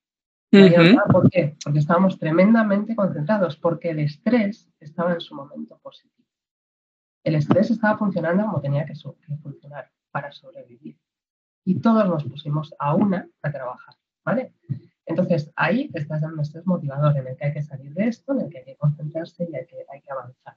Nadie 0.53 0.77
lo 0.77 0.85
notaba. 0.85 1.12
¿Por 1.12 1.31
qué? 1.31 1.57
Porque 1.65 1.79
estábamos 1.79 2.19
tremendamente 2.19 2.95
concentrados, 2.95 3.57
porque 3.57 3.91
el 3.91 4.00
estrés 4.00 4.71
estaba 4.81 5.15
en 5.15 5.21
su 5.21 5.35
momento 5.35 5.79
positivo 5.79 6.19
el 7.29 7.35
estrés 7.35 7.71
estaba 7.71 7.99
funcionando 7.99 8.45
como 8.45 8.61
tenía 8.61 8.87
que, 8.87 8.95
funcionar 9.43 9.91
para 10.11 10.33
sobrevivir. 10.33 10.99
Y 11.65 11.81
todos 11.81 12.09
nos 12.09 12.25
pusimos 12.25 12.75
a 12.79 12.95
una 12.95 13.29
a 13.43 13.53
trabajar, 13.53 13.95
¿vale? 14.25 14.55
Entonces, 15.05 15.53
ahí 15.55 15.91
estás 15.93 16.23
dando 16.23 16.41
estrés 16.41 16.67
motivador 16.67 17.17
en 17.17 17.27
el 17.27 17.37
que 17.37 17.47
hay 17.47 17.53
que 17.53 17.62
salir 17.62 17.93
de 17.93 18.09
esto, 18.09 18.33
en 18.33 18.41
el 18.43 18.49
que 18.49 18.59
hay 18.59 18.65
que 18.65 18.77
concentrarse 18.77 19.47
y 19.50 19.55
hay 19.55 19.67
que, 19.67 19.85
hay 19.91 20.00
que 20.00 20.11
avanzar. 20.11 20.57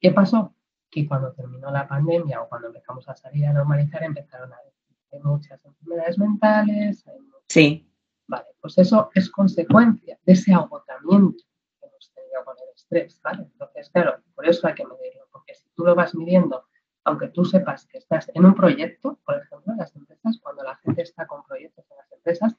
¿Qué 0.00 0.12
pasó? 0.12 0.54
que 0.90 1.06
cuando 1.06 1.32
terminó 1.32 1.70
la 1.70 1.86
pandemia 1.86 2.42
o 2.42 2.48
cuando 2.48 2.68
empezamos 2.68 3.08
a 3.08 3.16
salir 3.16 3.46
a 3.46 3.52
normalizar 3.52 4.02
empezaron 4.02 4.52
a 4.52 4.56
decir, 4.56 4.96
hay 5.12 5.20
muchas 5.20 5.64
enfermedades 5.64 6.18
mentales. 6.18 7.04
Sí. 7.48 7.90
Vale, 8.26 8.46
pues 8.60 8.78
eso 8.78 9.10
es 9.14 9.30
consecuencia 9.30 10.18
de 10.24 10.32
ese 10.32 10.52
agotamiento 10.52 11.44
que 11.80 11.86
hemos 11.86 12.12
tenido 12.12 12.44
con 12.44 12.56
el 12.58 12.74
estrés, 12.74 13.20
¿vale? 13.22 13.42
Entonces, 13.44 13.90
claro, 13.90 14.22
por 14.34 14.46
eso 14.46 14.66
hay 14.66 14.74
que 14.74 14.86
medirlo, 14.86 15.28
porque 15.30 15.54
si 15.54 15.68
tú 15.74 15.84
lo 15.84 15.94
vas 15.94 16.14
midiendo, 16.14 16.64
aunque 17.04 17.28
tú 17.28 17.44
sepas 17.44 17.86
que 17.86 17.98
estás 17.98 18.30
en 18.34 18.44
un 18.44 18.54
proyecto, 18.54 19.18
por 19.24 19.36
ejemplo, 19.36 19.72
en 19.72 19.78
las 19.78 19.94
empresas, 19.96 20.38
cuando 20.42 20.62
la 20.62 20.76
gente 20.76 21.02
está 21.02 21.26
con 21.26 21.42
proyectos 21.44 21.86
en 21.90 21.96
las 21.96 22.12
empresas, 22.12 22.56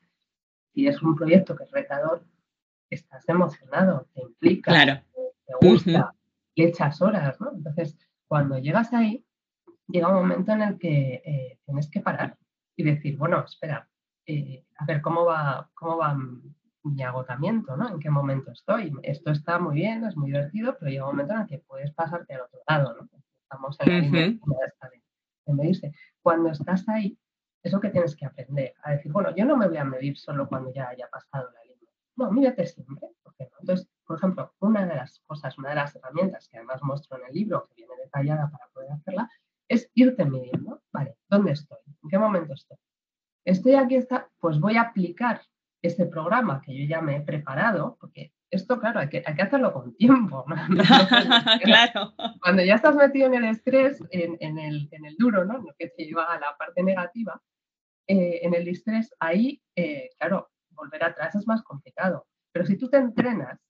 si 0.73 0.87
es 0.87 1.01
un 1.03 1.15
proyecto 1.15 1.55
que 1.55 1.65
es 1.65 1.71
retador, 1.71 2.23
estás 2.89 3.27
emocionado, 3.29 4.07
te 4.13 4.21
implica, 4.21 5.03
te 5.45 5.67
gusta, 5.67 6.15
le 6.59 6.65
echas 6.65 7.01
horas, 7.01 7.39
¿no? 7.39 7.51
Entonces, 7.53 7.97
cuando 8.27 8.57
llegas 8.57 8.93
ahí, 8.93 9.25
llega 9.87 10.09
un 10.09 10.15
momento 10.15 10.51
en 10.51 10.61
el 10.61 10.77
que 10.77 11.21
eh, 11.25 11.59
tienes 11.65 11.89
que 11.89 12.01
parar 12.01 12.37
y 12.75 12.83
decir, 12.83 13.17
bueno, 13.17 13.43
espera, 13.45 13.89
eh, 14.25 14.65
a 14.77 14.85
ver 14.85 15.01
cómo 15.01 15.25
va, 15.25 15.69
cómo 15.73 15.97
va 15.97 16.17
mi 16.83 17.03
agotamiento, 17.03 17.77
¿no? 17.77 17.89
¿En 17.89 17.99
qué 17.99 18.09
momento 18.09 18.51
estoy? 18.51 18.91
Esto 19.03 19.31
está 19.31 19.57
muy 19.57 19.75
bien, 19.75 20.03
es 20.05 20.17
muy 20.17 20.27
divertido, 20.31 20.75
pero 20.77 20.91
llega 20.91 21.05
un 21.05 21.11
momento 21.11 21.33
en 21.33 21.41
el 21.41 21.47
que 21.47 21.59
puedes 21.59 21.91
pasarte 21.93 22.35
al 22.35 22.41
otro 22.41 22.59
lado, 22.67 22.95
¿no? 22.95 23.09
Estamos 23.43 23.77
en 23.79 23.93
la 23.93 23.99
línea 23.99 24.27
de 25.45 25.53
medirse. 25.53 25.93
Cuando 26.21 26.49
estás 26.49 26.87
ahí, 26.89 27.17
eso 27.63 27.79
que 27.79 27.89
tienes 27.89 28.15
que 28.15 28.25
aprender, 28.25 28.73
a 28.83 28.91
decir, 28.91 29.11
bueno, 29.11 29.33
yo 29.35 29.45
no 29.45 29.57
me 29.57 29.67
voy 29.67 29.77
a 29.77 29.85
medir 29.85 30.17
solo 30.17 30.47
cuando 30.47 30.71
ya 30.73 30.89
haya 30.89 31.07
pasado 31.07 31.49
la 31.51 31.63
línea. 31.63 31.89
No, 32.17 32.31
mírate 32.31 32.65
siempre. 32.65 33.07
Entonces, 33.59 33.89
por 34.09 34.17
ejemplo, 34.17 34.55
una 34.57 34.87
de 34.87 34.95
las 34.95 35.19
cosas, 35.27 35.55
una 35.59 35.69
de 35.69 35.75
las 35.75 35.95
herramientas 35.95 36.49
que 36.49 36.57
además 36.57 36.81
muestro 36.81 37.17
en 37.17 37.27
el 37.27 37.31
libro, 37.31 37.67
que 37.67 37.75
viene 37.75 37.93
detallada 38.03 38.49
para 38.49 38.67
poder 38.73 38.91
hacerla, 38.91 39.29
es 39.67 39.91
irte 39.93 40.25
midiendo. 40.25 40.81
Vale, 40.91 41.17
¿dónde 41.29 41.51
estoy? 41.51 41.77
¿En 42.01 42.09
qué 42.09 42.17
momento 42.17 42.53
estoy? 42.55 42.77
Estoy 43.45 43.75
aquí, 43.75 43.97
está, 43.97 44.27
pues 44.39 44.59
voy 44.59 44.77
a 44.77 44.81
aplicar 44.81 45.43
ese 45.83 46.07
programa 46.07 46.59
que 46.59 46.75
yo 46.75 46.89
ya 46.89 47.01
me 47.01 47.17
he 47.17 47.21
preparado, 47.21 47.97
porque 48.01 48.33
esto, 48.49 48.79
claro, 48.79 48.99
hay 48.99 49.09
que, 49.09 49.21
hay 49.23 49.35
que 49.35 49.43
hacerlo 49.43 49.71
con 49.73 49.95
tiempo. 49.95 50.43
claro. 51.63 52.15
Cuando 52.41 52.63
ya 52.63 52.73
estás 52.73 52.95
metido 52.95 53.27
en 53.27 53.35
el 53.35 53.45
estrés, 53.45 54.03
en, 54.09 54.57
el, 54.57 54.89
en 54.91 55.05
el, 55.05 55.17
duro, 55.17 55.45
¿no? 55.45 55.59
lo 55.59 55.75
que 55.77 55.89
te 55.89 56.05
lleva 56.05 56.33
a 56.33 56.39
la 56.39 56.57
parte 56.57 56.81
negativa, 56.81 57.39
eh, 58.07 58.39
en 58.41 58.55
el 58.55 58.67
estrés, 58.69 59.13
ahí, 59.19 59.61
eh, 59.75 60.09
claro, 60.17 60.49
volver 60.71 61.03
atrás 61.03 61.35
es 61.35 61.45
más 61.45 61.61
complicado. 61.61 62.25
Pero 62.51 62.65
si 62.65 62.75
tú 62.75 62.89
te 62.89 62.97
entrenas, 62.97 63.68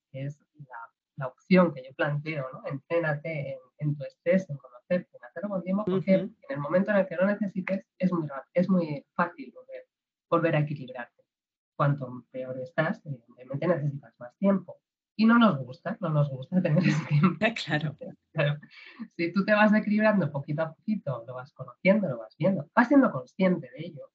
opción 1.50 1.74
que 1.74 1.84
yo 1.84 1.94
planteo, 1.96 2.46
¿no? 2.54 2.62
Entrénate 2.66 3.58
en, 3.80 3.96
tu 3.96 4.04
estrés, 4.04 4.50
en 4.50 4.58
conocerte, 4.58 5.18
en 5.18 5.24
hacerlo 5.26 5.50
con 5.50 5.64
tiempo, 5.64 5.86
porque 5.86 6.14
en 6.14 6.36
el 6.50 6.60
momento 6.60 6.92
en 6.92 6.98
el 6.98 7.08
que 7.08 7.16
lo 7.16 7.26
necesites 7.26 7.86
es 7.98 8.12
muy, 8.12 8.28
es 8.54 8.70
muy 8.70 9.06
fácil 9.16 9.52
volver, 9.54 9.88
volver 10.30 10.56
a 10.56 10.60
equilibrarte. 10.60 11.24
Cuanto 11.76 12.26
peor 12.32 12.60
estás, 12.60 13.02
evidentemente 13.06 13.68
necesitas 13.68 14.14
más 14.20 14.38
tiempo. 14.38 14.78
Y 15.16 15.26
no 15.26 15.38
nos 15.38 15.58
gusta, 15.58 15.98
no 16.02 16.10
nos 16.10 16.30
gusta 16.30 16.62
tener 16.62 16.88
ese 16.88 17.06
tiempo. 17.06 17.46
Claro. 17.66 17.98
claro. 18.34 18.60
Si 19.18 19.34
tú 19.34 19.44
te 19.44 19.54
vas 19.54 19.74
equilibrando 19.74 20.32
poquito 20.32 20.62
a 20.62 20.74
poquito, 20.74 21.24
lo 21.26 21.34
vas 21.34 21.52
conociendo, 21.54 22.08
lo 22.08 22.20
vas 22.20 22.36
viendo, 22.38 22.70
vas 22.76 22.88
siendo 22.88 23.12
consciente 23.12 23.70
de 23.72 23.86
ello. 23.86 24.12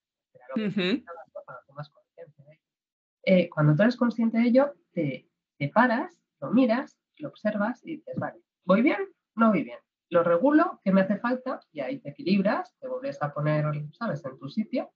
Eh, 3.27 3.49
cuando 3.49 3.75
tú 3.75 3.83
eres 3.83 3.97
consciente 3.97 4.39
de 4.39 4.45
ello, 4.45 4.75
te, 4.93 5.27
te 5.59 5.69
paras, 5.69 6.23
lo 6.41 6.51
miras, 6.51 6.97
lo 7.23 7.29
observas 7.29 7.85
y 7.85 7.97
dices, 7.97 8.15
vale, 8.17 8.41
¿voy 8.65 8.83
bien? 8.83 8.99
No 9.37 9.51
voy 9.51 9.65
bien. 9.65 9.79
Lo 10.11 10.23
regulo, 10.23 10.81
¿qué 10.85 10.93
me 10.93 11.01
hace 11.01 11.19
falta? 11.19 11.61
Y 11.73 11.81
ahí 11.81 11.99
te 11.99 12.11
equilibras, 12.11 12.77
te 12.81 12.89
vuelves 12.89 13.21
a 13.23 13.33
poner, 13.33 13.65
¿sabes?, 13.93 14.25
en 14.25 14.39
tu 14.39 14.49
sitio, 14.49 14.93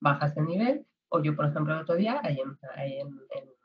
bajas 0.00 0.36
el 0.36 0.46
nivel. 0.46 0.86
O 1.08 1.22
yo, 1.22 1.36
por 1.36 1.46
ejemplo, 1.46 1.72
el 1.74 1.82
otro 1.82 1.94
día, 1.94 2.20
ahí 2.22 2.40
en, 2.40 3.20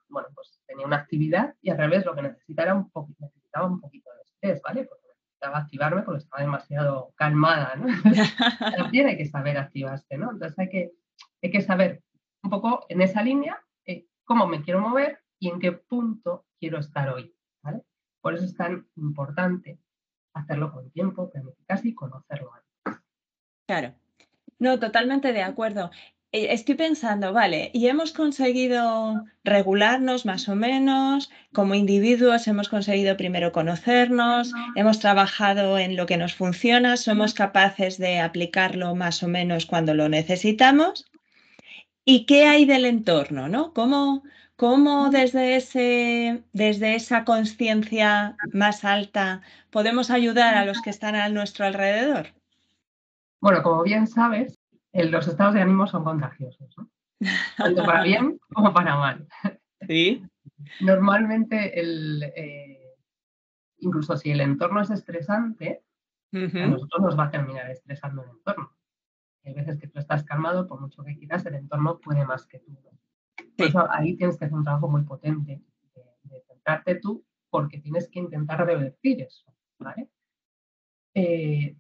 bueno, 0.10 0.28
pues 0.36 0.60
tenía 0.68 0.86
una 0.86 0.98
actividad 0.98 1.56
y 1.62 1.72
al 1.72 1.78
revés, 1.78 2.06
lo 2.06 2.14
que 2.14 2.22
necesitaba 2.22 2.76
un 2.76 2.90
poquito, 2.92 3.26
necesitaba 3.26 3.68
un 3.68 3.82
poquito 3.82 4.10
de 4.14 4.22
estrés, 4.22 4.62
¿vale? 4.62 4.84
Porque 4.84 5.08
necesitaba 5.08 5.58
activarme 5.58 6.04
porque 6.04 6.20
estaba 6.20 6.44
demasiado 6.44 7.14
calmada, 7.16 7.76
¿no? 7.76 7.88
También 8.78 9.08
hay 9.08 9.18
que 9.18 9.26
saber 9.26 9.58
activarse, 9.58 10.18
¿no? 10.18 10.32
Entonces 10.32 10.58
hay 10.60 10.70
que, 10.70 10.92
hay 11.42 11.50
que 11.50 11.62
saber 11.62 12.04
un 12.44 12.50
poco 12.50 12.86
en 12.90 13.02
esa 13.02 13.24
línea 13.24 13.64
eh, 13.86 14.06
cómo 14.24 14.48
me 14.48 14.62
quiero 14.62 14.82
mover 14.82 15.20
y 15.40 15.50
en 15.50 15.60
qué 15.60 15.72
punto 15.72 16.46
quiero 16.60 16.80
estar 16.80 17.10
hoy. 17.10 17.34
Por 18.22 18.36
eso 18.36 18.46
es 18.46 18.56
tan 18.56 18.88
importante 18.96 19.80
hacerlo 20.34 20.72
con 20.72 20.90
tiempo, 20.92 21.30
planificarse 21.30 21.90
y 21.90 21.96
conocerlo 21.96 22.52
antes. 22.54 23.02
Claro. 23.68 23.96
No, 24.60 24.80
totalmente 24.80 25.34
de 25.34 25.42
acuerdo. 25.42 25.92
Eh, 26.34 26.54
estoy 26.54 26.76
pensando, 26.76 27.34
vale, 27.34 27.72
y 27.74 27.88
hemos 27.88 28.14
conseguido 28.14 29.26
regularnos 29.44 30.26
más 30.26 30.48
o 30.48 30.56
menos, 30.56 31.30
como 31.52 31.76
individuos 31.76 32.48
hemos 32.48 32.70
conseguido 32.70 33.18
primero 33.18 33.52
conocernos, 33.52 34.54
hemos 34.76 35.00
trabajado 35.00 35.78
en 35.78 35.98
lo 35.98 36.06
que 36.06 36.16
nos 36.16 36.34
funciona, 36.34 36.96
somos 36.96 37.34
capaces 37.34 37.98
de 37.98 38.20
aplicarlo 38.22 38.96
más 38.96 39.24
o 39.24 39.28
menos 39.28 39.66
cuando 39.66 39.94
lo 39.94 40.08
necesitamos. 40.08 41.12
¿Y 42.06 42.26
qué 42.26 42.46
hay 42.46 42.66
del 42.66 42.86
entorno? 42.86 43.50
¿no? 43.50 43.74
¿Cómo, 43.74 44.24
¿Cómo 44.62 45.10
desde, 45.10 45.56
ese, 45.56 46.44
desde 46.54 46.94
esa 46.94 47.26
conciencia 47.26 48.38
más 48.54 48.86
alta 48.86 49.42
podemos 49.72 50.12
ayudar 50.12 50.54
a 50.54 50.66
los 50.66 50.84
que 50.84 50.92
están 50.92 51.16
a 51.16 51.30
nuestro 51.30 51.66
alrededor? 51.66 52.28
Bueno, 53.42 53.64
como 53.64 53.82
bien 53.82 54.06
sabes, 54.06 54.60
los 54.94 55.28
estados 55.28 55.56
de 55.56 55.62
ánimo 55.62 55.88
son 55.88 56.04
contagiosos, 56.04 56.76
¿no? 56.78 56.92
tanto 57.58 57.84
para 57.84 58.04
bien 58.04 58.40
como 58.54 58.72
para 58.72 58.96
mal. 58.98 59.28
Sí. 59.88 60.24
Normalmente, 60.80 61.80
el, 61.80 62.22
eh, 62.36 62.94
incluso 63.80 64.16
si 64.16 64.30
el 64.30 64.42
entorno 64.42 64.80
es 64.82 64.92
estresante, 64.92 65.82
a 66.34 66.68
nosotros 66.68 67.02
nos 67.02 67.18
va 67.18 67.24
a 67.24 67.32
terminar 67.32 67.68
estresando 67.72 68.24
el 68.24 68.30
entorno. 68.30 68.78
Hay 69.44 69.56
veces 69.56 69.80
que 69.80 69.88
tú 69.88 69.98
estás 69.98 70.24
calmado, 70.24 70.68
por 70.68 70.80
mucho 70.80 71.04
que 71.04 71.18
quieras, 71.18 71.48
el 71.48 71.56
entorno 71.56 72.00
puede 72.00 72.24
más 72.26 72.46
que 72.46 72.60
tú 72.60 72.78
ahí 73.90 74.16
tienes 74.16 74.38
que 74.38 74.46
hacer 74.46 74.58
un 74.58 74.64
trabajo 74.64 74.88
muy 74.88 75.04
potente 75.04 75.62
de, 76.24 76.42
centrarte 76.48 76.96
tú 76.96 77.26
porque 77.50 77.80
tienes 77.80 78.10
que 78.10 78.20
intentar 78.20 78.66
revertir 78.66 79.22
eso, 79.22 79.54
¿vale? 79.78 80.10
Eh, 81.14 81.76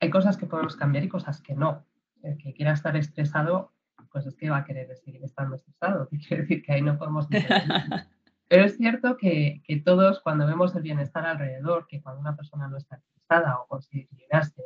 hay 0.00 0.10
cosas 0.10 0.36
que 0.36 0.46
podemos 0.46 0.76
cambiar 0.76 1.04
y 1.04 1.08
cosas 1.08 1.40
que 1.40 1.54
no. 1.54 1.84
El 2.22 2.38
que 2.38 2.54
quiera 2.54 2.72
estar 2.72 2.96
estresado, 2.96 3.72
pues 4.12 4.26
es 4.26 4.36
que 4.36 4.50
va 4.50 4.58
a 4.58 4.64
querer 4.64 4.96
seguir 4.96 5.24
estando 5.24 5.56
estresado. 5.56 6.08
Quiere 6.28 6.42
decir 6.42 6.62
que 6.62 6.72
ahí 6.72 6.82
no 6.82 6.96
podemos... 6.96 7.28
Pero 8.48 8.64
es 8.64 8.76
cierto 8.76 9.16
que, 9.16 9.62
que, 9.64 9.80
todos 9.80 10.20
cuando 10.20 10.46
vemos 10.46 10.76
el 10.76 10.82
bienestar 10.82 11.26
alrededor, 11.26 11.86
que 11.88 12.02
cuando 12.02 12.20
una 12.20 12.36
persona 12.36 12.68
no 12.68 12.76
está 12.76 12.96
estresada 12.96 13.58
o 13.58 13.66
consigue 13.66 14.04
equilibrarse, 14.04 14.62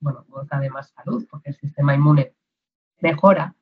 bueno, 0.00 0.24
goza 0.28 0.60
de 0.60 0.70
más 0.70 0.90
salud 0.90 1.26
porque 1.28 1.50
el 1.50 1.56
sistema 1.56 1.94
inmune 1.94 2.34
mejora, 3.00 3.54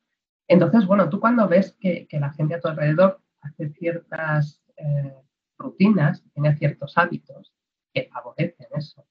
entonces, 0.47 0.85
bueno, 0.85 1.09
tú 1.09 1.19
cuando 1.19 1.47
ves 1.47 1.75
que, 1.79 2.07
la 2.11 2.31
gente 2.33 2.55
a 2.55 2.59
tu 2.59 2.67
alrededor 2.67 3.21
hace 3.41 3.69
ciertas 3.69 4.61
eh, 4.77 5.15
rutinas, 5.57 6.23
tiene 6.33 6.55
ciertos 6.55 6.97
hábitos 6.97 7.53
que 7.93 8.09
favorecen 8.11 8.67
eso, 8.75 9.05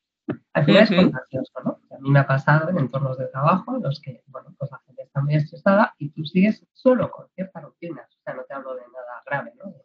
al 0.53 0.65
final 0.65 0.83
es 0.83 0.91
contagioso, 0.91 1.53
¿no? 1.65 1.81
A 1.91 1.99
mí 2.01 2.11
me 2.11 2.19
ha 2.19 2.27
pasado 2.27 2.69
en 2.71 2.79
entornos 2.79 3.19
de 3.19 3.27
trabajo 3.27 3.77
en 3.77 3.83
los 3.83 4.01
que, 4.01 4.23
bueno, 4.27 4.55
pues 4.59 4.71
la 4.71 4.79
gente 4.87 5.03
está 5.03 5.21
muy 5.21 5.35
estresada 5.35 5.95
y 5.99 6.11
tú 6.11 6.25
sigues 6.25 6.67
solo 6.73 7.11
con 7.11 7.29
ciertas 7.35 7.63
rutinas, 7.63 8.09
o 8.17 8.23
sea, 8.23 8.35
no 8.35 8.45
te 8.45 8.55
hablo 8.55 8.75
de 8.75 8.83
nada 8.83 9.23
grave, 9.25 9.53
¿no? 9.57 9.71
De 9.71 9.83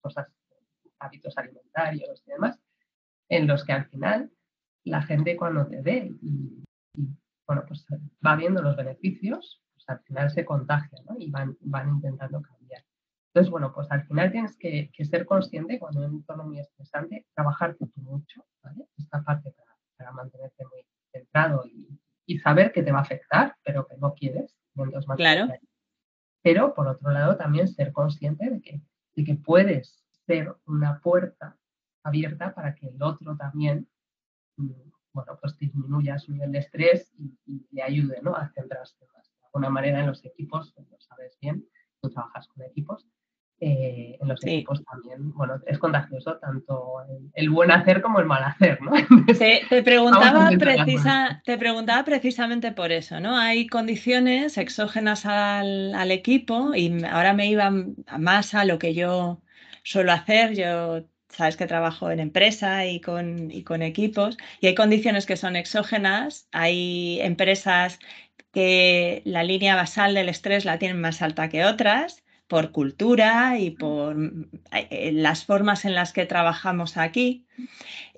cosas, 0.00 0.28
hábitos 0.98 1.36
alimentarios 1.38 2.22
y 2.26 2.30
demás, 2.30 2.60
en 3.28 3.46
los 3.46 3.64
que 3.64 3.72
al 3.72 3.86
final 3.86 4.30
la 4.84 5.02
gente 5.02 5.36
cuando 5.36 5.66
te 5.66 5.80
ve 5.80 6.12
y 6.20 6.62
bueno, 7.46 7.64
pues 7.66 7.84
va 8.24 8.36
viendo 8.36 8.62
los 8.62 8.76
beneficios 8.76 9.60
al 9.90 10.00
final 10.00 10.30
se 10.30 10.44
contagian 10.44 11.04
y 11.18 11.30
van, 11.30 11.56
van 11.60 11.88
intentando 11.88 12.40
cambiar. 12.40 12.84
Entonces, 13.28 13.50
bueno, 13.50 13.72
pues 13.72 13.90
al 13.90 14.04
final 14.06 14.32
tienes 14.32 14.56
que, 14.56 14.90
ser 15.04 15.24
consciente 15.24 15.78
cuando 15.78 16.02
es 16.02 16.08
un 16.08 16.16
entorno 16.16 16.44
muy 16.44 16.58
estresante, 16.58 17.26
trabajarte 17.34 17.86
tú 17.86 18.00
mucho, 18.00 18.44
¿vale? 18.62 18.86
Esta 18.96 19.22
parte 19.22 19.52
para, 19.96 20.12
mantenerte 20.12 20.64
muy 20.64 20.84
centrado 21.12 21.64
y, 21.66 21.98
saber 22.38 22.70
que 22.70 22.84
te 22.84 22.92
va 22.92 23.00
a 23.00 23.02
afectar, 23.02 23.56
pero 23.64 23.86
que 23.88 23.96
no 23.96 24.14
quieres. 24.14 24.56
Claro. 25.16 25.52
Pero 26.42 26.74
por 26.74 26.86
otro 26.86 27.10
lado, 27.10 27.36
también 27.36 27.66
ser 27.66 27.92
consciente 27.92 28.48
de 28.48 28.60
que, 28.60 28.80
de 29.16 29.24
que 29.24 29.34
puedes 29.34 30.04
ser 30.26 30.54
una 30.64 31.00
puerta 31.00 31.56
abierta 32.04 32.54
para 32.54 32.76
que 32.76 32.86
el 32.86 33.02
otro 33.02 33.36
también 33.36 33.88
mm, 34.56 34.70
bueno, 35.12 35.38
pues 35.40 35.56
disminuya 35.58 36.18
su 36.18 36.32
nivel 36.32 36.52
de 36.52 36.58
estrés 36.58 37.12
y, 37.18 37.36
y 37.46 37.66
le 37.72 37.82
ayude 37.82 38.20
¿no? 38.22 38.36
a 38.36 38.48
centrarse 38.50 38.96
más 39.06 39.09
alguna 39.52 39.70
manera 39.70 40.00
en 40.00 40.06
los 40.06 40.24
equipos, 40.24 40.74
lo 40.76 41.00
sabes 41.00 41.36
bien, 41.40 41.64
tú 42.00 42.10
trabajas 42.10 42.48
con 42.48 42.64
equipos, 42.64 43.06
eh, 43.62 44.16
en 44.18 44.28
los 44.28 44.42
equipos 44.42 44.82
también, 44.84 45.32
bueno, 45.34 45.60
es 45.66 45.78
contagioso 45.78 46.38
tanto 46.38 46.94
el, 47.34 47.50
buen 47.50 47.70
hacer 47.70 48.00
como 48.00 48.18
el 48.18 48.24
mal 48.24 48.42
hacer, 48.42 48.80
¿no? 48.80 48.92
te, 49.38 49.82
preguntaba 49.82 50.50
precisa, 50.58 51.42
te 51.44 51.58
preguntaba 51.58 52.02
precisamente 52.04 52.72
por 52.72 52.90
eso, 52.90 53.20
¿no? 53.20 53.36
Hay 53.36 53.66
condiciones 53.66 54.56
exógenas 54.56 55.26
al, 55.26 55.94
al, 55.94 56.10
equipo 56.10 56.74
y 56.74 57.04
ahora 57.04 57.34
me 57.34 57.48
iba 57.48 57.70
más 58.18 58.54
a 58.54 58.64
lo 58.64 58.78
que 58.78 58.94
yo 58.94 59.42
suelo 59.82 60.12
hacer, 60.12 60.54
yo 60.54 61.04
sabes 61.28 61.56
que 61.56 61.66
trabajo 61.66 62.10
en 62.10 62.20
empresa 62.20 62.86
y 62.86 63.00
con, 63.00 63.50
y 63.50 63.62
con 63.62 63.82
equipos 63.82 64.36
y 64.60 64.66
hay 64.66 64.74
condiciones 64.74 65.26
que 65.26 65.36
son 65.36 65.56
exógenas, 65.56 66.48
hay 66.52 67.20
empresas 67.20 67.98
que 68.52 69.22
la 69.24 69.42
línea 69.44 69.76
basal 69.76 70.14
del 70.14 70.28
estrés 70.28 70.64
la 70.64 70.78
tienen 70.78 71.00
más 71.00 71.22
alta 71.22 71.48
que 71.48 71.64
otras 71.64 72.22
por 72.48 72.72
cultura 72.72 73.58
y 73.58 73.70
por 73.70 74.16
eh, 74.72 75.12
las 75.14 75.44
formas 75.44 75.84
en 75.84 75.94
las 75.94 76.12
que 76.12 76.26
trabajamos 76.26 76.96
aquí. 76.96 77.46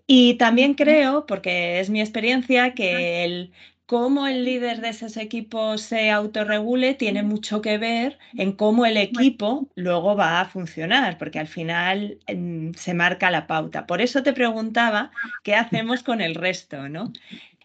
Y 0.07 0.35
también 0.35 0.75
creo, 0.75 1.27
porque 1.27 1.81
es 1.81 1.91
mi 1.91 2.01
experiencia, 2.01 2.75
que 2.75 3.25
el 3.25 3.53
cómo 3.93 4.27
el 4.27 4.47
líder 4.47 4.81
de 4.81 4.89
esos 4.89 5.19
equipos 5.19 5.83
se 5.83 6.11
autorregule 6.11 6.95
tiene 6.95 7.23
mucho 7.23 7.61
que 7.61 7.77
ver 7.77 8.19
en 8.39 8.53
cómo 8.53 8.87
el 8.87 8.97
equipo 8.97 9.69
luego 9.75 10.17
va 10.17 10.41
a 10.41 10.47
funcionar, 10.47 11.19
porque 11.19 11.39
al 11.39 11.47
final 11.47 12.19
mm, 12.35 12.73
se 12.73 12.95
marca 12.95 13.31
la 13.31 13.47
pauta. 13.47 13.87
Por 13.87 14.01
eso 14.01 14.23
te 14.23 14.33
preguntaba 14.33 15.11
qué 15.43 15.55
hacemos 15.57 16.03
con 16.03 16.23
el 16.23 16.35
resto, 16.35 16.89
¿no? 16.89 17.13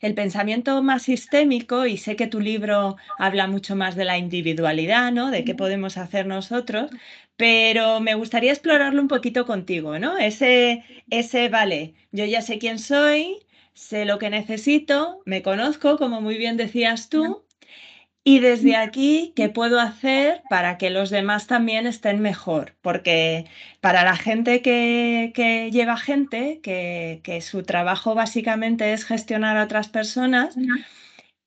El 0.02 0.14
pensamiento 0.16 0.82
más 0.84 1.04
sistémico, 1.04 1.86
y 1.86 1.98
sé 1.98 2.16
que 2.16 2.28
tu 2.28 2.40
libro 2.40 2.98
habla 3.18 3.48
mucho 3.48 3.76
más 3.76 3.96
de 3.96 4.06
la 4.06 4.18
individualidad, 4.18 5.12
¿no? 5.12 5.32
De 5.32 5.44
qué 5.44 5.56
podemos 5.56 5.98
hacer 5.98 6.26
nosotros, 6.28 6.92
pero 7.36 8.00
me 8.00 8.16
gustaría 8.16 8.52
explorarlo 8.52 9.02
un 9.02 9.08
poquito 9.08 9.46
contigo, 9.46 10.00
¿no? 10.00 10.18
Ese, 10.18 10.84
ese, 11.10 11.50
vale, 11.50 11.96
yo 12.12 12.26
ya 12.26 12.42
sé 12.42 12.58
quién 12.60 12.80
soy, 12.80 13.38
sé 13.74 14.06
lo 14.06 14.18
que 14.20 14.30
necesito, 14.30 15.22
me 15.26 15.42
conozco, 15.44 15.98
como 15.98 16.22
muy 16.22 16.38
bien 16.38 16.58
decías 16.58 17.10
tú, 17.10 17.47
y 18.28 18.40
desde 18.40 18.76
aquí, 18.76 19.32
¿qué 19.38 19.48
puedo 19.48 19.80
hacer 19.80 20.42
para 20.50 20.78
que 20.78 20.90
los 20.90 21.10
demás 21.10 21.48
también 21.48 21.88
estén 21.88 22.20
mejor? 22.20 22.76
Porque 22.82 23.46
para 23.80 24.04
la 24.04 24.18
gente 24.18 24.62
que, 24.62 25.70
lleva 25.72 25.96
gente, 25.96 26.60
que, 26.62 27.40
su 27.42 27.64
trabajo 27.64 28.16
básicamente 28.16 28.92
es 28.92 29.06
gestionar 29.06 29.56
a 29.56 29.64
otras 29.64 29.88
personas, 29.88 30.58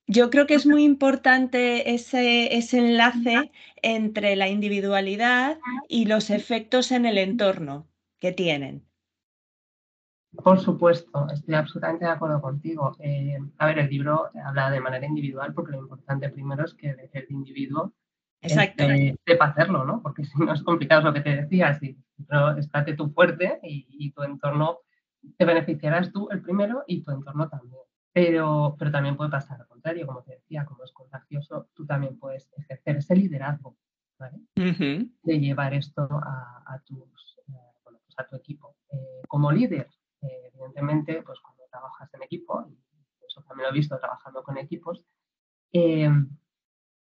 yo 0.07 0.31
creo 0.31 0.47
que 0.47 0.55
es 0.55 0.65
muy 0.65 0.85
importante 0.85 1.93
ese, 1.93 2.57
ese 2.57 2.79
enlace 2.79 3.53
entre 3.83 4.35
la 4.35 4.49
individualidad 4.49 5.59
y 5.87 6.07
los 6.07 6.31
efectos 6.31 6.93
en 6.93 7.05
el 7.05 7.19
entorno 7.19 7.91
que 8.21 8.33
tienen. 8.33 8.90
Por 10.33 10.61
supuesto, 10.61 11.27
estoy 11.33 11.55
absolutamente 11.55 12.05
de 12.05 12.13
acuerdo 12.13 12.41
contigo. 12.41 12.97
Eh, 13.01 13.37
a 13.59 13.67
ver, 13.67 13.81
el 13.81 13.91
libro 13.91 14.31
habla 14.45 14.71
de 14.71 14.81
manera 14.81 15.07
individual 15.07 15.53
porque 15.53 15.73
lo 15.73 15.79
importante 15.79 16.29
primero 16.29 16.65
es 16.65 16.75
que 16.75 16.91
el 17.13 17.27
individuo 17.31 17.95
Exacto. 18.43 18.85
sepa 19.27 19.47
hacerlo, 19.47 19.85
¿no? 19.85 20.01
Porque 20.03 20.25
si 20.25 20.39
no 20.39 20.53
es 20.53 20.63
complicado 20.63 21.03
lo 21.03 21.13
que 21.13 21.21
te 21.21 21.37
decía, 21.43 21.75
si 21.79 21.97
estate 22.59 22.95
tú 22.95 23.11
fuerte 23.11 23.59
y, 23.63 24.11
tu 24.13 24.23
entorno 24.23 24.79
te 25.37 25.45
beneficiarás 25.45 26.13
tú 26.13 26.29
el 26.31 26.41
primero 26.41 26.85
y 26.87 27.03
tu 27.03 27.11
entorno 27.11 27.49
también. 27.49 27.83
Pero, 28.13 28.75
pero 28.79 28.91
también 28.91 29.17
puede 29.17 29.31
pasar 29.31 29.61
al 29.61 29.69
contrario, 29.69 30.07
como 30.07 30.23
te 30.23 30.33
decía, 30.33 30.65
como 30.65 30.83
es 30.85 30.93
contagioso, 30.93 31.69
tú 31.75 31.87
también 31.87 32.19
puedes 32.19 32.51
ejercer 32.57 32.97
ese 32.97 33.15
liderazgo, 33.15 33.77
¿vale? 34.19 34.39
De 34.57 35.39
llevar 35.39 35.75
esto 35.75 36.09
a, 36.11 36.81
tus, 36.85 37.39
eh, 37.49 37.53
bueno, 37.85 38.01
pues 38.05 38.19
a 38.19 38.27
tu 38.27 38.37
equipo. 38.37 38.75
Eh, 38.91 39.23
como 39.29 39.53
líder, 39.53 39.89
eh, 40.23 40.51
evidentemente, 40.53 41.23
pues 41.23 41.41
cuando 41.41 41.65
trabajas 41.71 42.13
en 42.15 42.23
equipo, 42.23 42.67
y 42.69 42.79
eso 43.27 43.43
también 43.43 43.69
lo 43.69 43.75
he 43.75 43.79
visto 43.79 43.99
trabajando 43.99 44.43
con 44.43 44.59
equipos, 44.59 45.05
eh, 45.73 46.11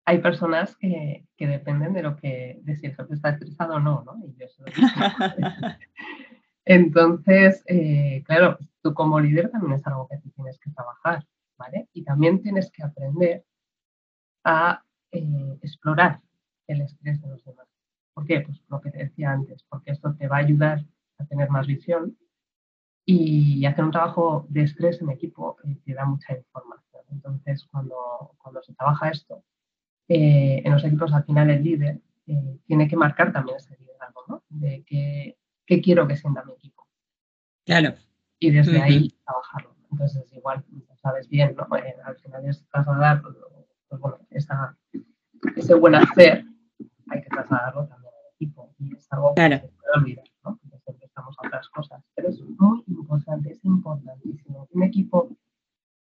hay 0.05 0.19
personas 0.19 0.75
que, 0.77 1.25
dependen 1.37 1.93
de 1.93 2.03
lo 2.03 2.15
que, 2.15 2.59
de 2.61 2.75
si 2.75 2.87
el 2.87 2.95
jefe 2.95 3.13
está 3.13 3.29
estresado 3.29 3.75
o 3.75 3.79
no, 3.79 4.03
¿no? 4.03 4.21
Entonces, 6.65 7.63
eh, 7.67 8.23
claro, 8.25 8.57
tú 8.81 8.93
como 8.93 9.19
líder 9.19 9.49
también 9.51 9.73
es 9.73 9.87
algo 9.87 10.07
que 10.07 10.17
tienes 10.35 10.59
que 10.59 10.71
trabajar, 10.71 11.25
¿vale? 11.57 11.89
Y 11.93 12.03
también 12.03 12.41
tienes 12.41 12.71
que 12.71 12.83
aprender 12.83 13.45
a 14.43 14.83
explorar 15.11 16.19
el 16.67 16.81
estrés 16.81 17.21
de 17.21 17.29
los 17.29 17.43
demás. 17.45 17.67
¿Por 18.13 18.25
qué? 18.25 18.41
Pues 18.41 18.61
lo 18.69 18.81
que 18.81 18.91
te 18.91 18.99
decía 18.99 19.31
antes, 19.31 19.63
porque 19.63 19.91
esto 19.91 20.13
te 20.15 20.27
va 20.27 20.37
a 20.37 20.39
ayudar 20.39 20.85
a 21.17 21.25
tener 21.25 21.49
más 21.49 21.67
visión, 21.67 22.17
y 23.05 23.65
hacer 23.65 23.85
un 23.85 23.91
trabajo 23.91 24.47
de 24.49 24.63
estrés 24.63 24.99
en 25.01 25.11
equipo 25.11 25.57
eh, 25.63 25.77
te 25.85 25.93
da 25.93 26.05
mucha 26.05 26.35
información. 26.35 27.03
Entonces, 27.11 27.63
cuando, 27.71 27.95
cuando 28.39 28.63
se 28.63 28.73
trabaja 28.73 29.09
esto, 29.09 29.43
eh, 30.07 30.61
en 30.65 30.71
los 30.71 30.83
equipos 30.83 31.13
al 31.13 31.23
final 31.23 31.49
el 31.49 31.63
líder 31.63 32.01
eh, 32.27 32.59
tiene 32.65 32.87
que 32.87 32.95
marcar 32.95 33.31
también 33.31 33.57
ese 33.57 33.77
liderazgo, 33.77 34.23
¿no? 34.27 34.43
De 34.49 34.83
qué, 34.87 35.37
qué 35.65 35.81
quiero 35.81 36.07
que 36.07 36.15
sienta 36.15 36.43
mi 36.43 36.53
equipo. 36.53 36.87
Claro. 37.63 37.93
Y 38.39 38.51
desde 38.51 38.81
ahí 38.81 39.15
trabajarlo. 39.23 39.75
Entonces, 39.91 40.31
igual, 40.33 40.63
sabes 40.95 41.29
bien, 41.29 41.55
¿no? 41.55 41.67
al 42.03 42.17
final 42.17 42.45
es 42.49 42.65
trasladar, 42.67 43.21
pues, 43.21 43.35
bueno, 44.01 44.17
esa, 44.31 44.75
ese 45.55 45.73
buen 45.75 45.95
hacer, 45.95 46.43
hay 47.09 47.21
que 47.21 47.29
trasladarlo 47.29 47.87
también 47.87 48.11
al 48.13 48.33
equipo. 48.33 48.73
Y 48.79 48.95
es 48.95 49.07
algo 49.11 49.35
claro. 49.35 49.61
que 49.61 49.67
se 49.67 49.73
puede 49.73 49.91
olvidar, 49.95 50.25
otras 51.17 51.69
cosas. 51.69 52.03
Pero 52.15 52.29
es 52.29 52.41
muy 52.41 52.83
importante, 52.87 53.51
es 53.51 53.63
importantísimo. 53.63 54.67
Un 54.71 54.83
equipo 54.83 55.29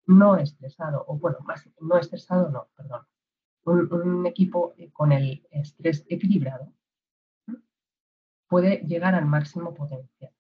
no 0.07 0.37
estresado, 0.37 1.05
o 1.07 1.19
bueno, 1.19 1.39
más 1.45 1.69
no 1.81 1.99
estresado, 1.99 2.51
no, 2.51 2.69
perdón. 2.77 3.07
Un, 3.65 4.27
equipo 4.27 4.75
con 4.93 5.13
el 5.13 5.47
estrés 5.51 6.05
equilibrado 6.09 6.73
puede 8.49 8.79
llegar 8.79 9.15
al 9.15 9.27
máximo 9.27 9.73
potencial. 9.73 10.33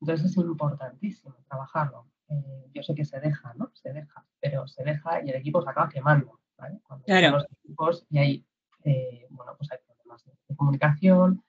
Entonces 0.00 0.30
es 0.30 0.36
importantísimo 0.36 1.34
trabajarlo. 1.48 2.06
Eh, 2.28 2.70
yo 2.72 2.82
sé 2.82 2.94
que 2.94 3.04
se 3.04 3.20
deja, 3.20 3.52
¿no? 3.54 3.70
Se 3.74 3.92
deja, 3.92 4.24
pero 4.40 4.66
se 4.66 4.84
deja 4.84 5.24
y 5.24 5.30
el 5.30 5.36
equipo 5.36 5.62
se 5.62 5.70
acaba 5.70 5.88
quemando, 5.88 6.40
¿vale? 6.56 6.80
Cuando 6.82 7.04
claro. 7.04 7.36
los 7.36 7.46
equipos 7.50 8.06
y 8.08 8.18
hay, 8.18 8.46
eh, 8.84 9.26
bueno, 9.30 9.54
pues 9.58 9.70
hay 9.72 9.78
problemas 9.84 10.24
de, 10.24 10.56
comunicación, 10.56 11.42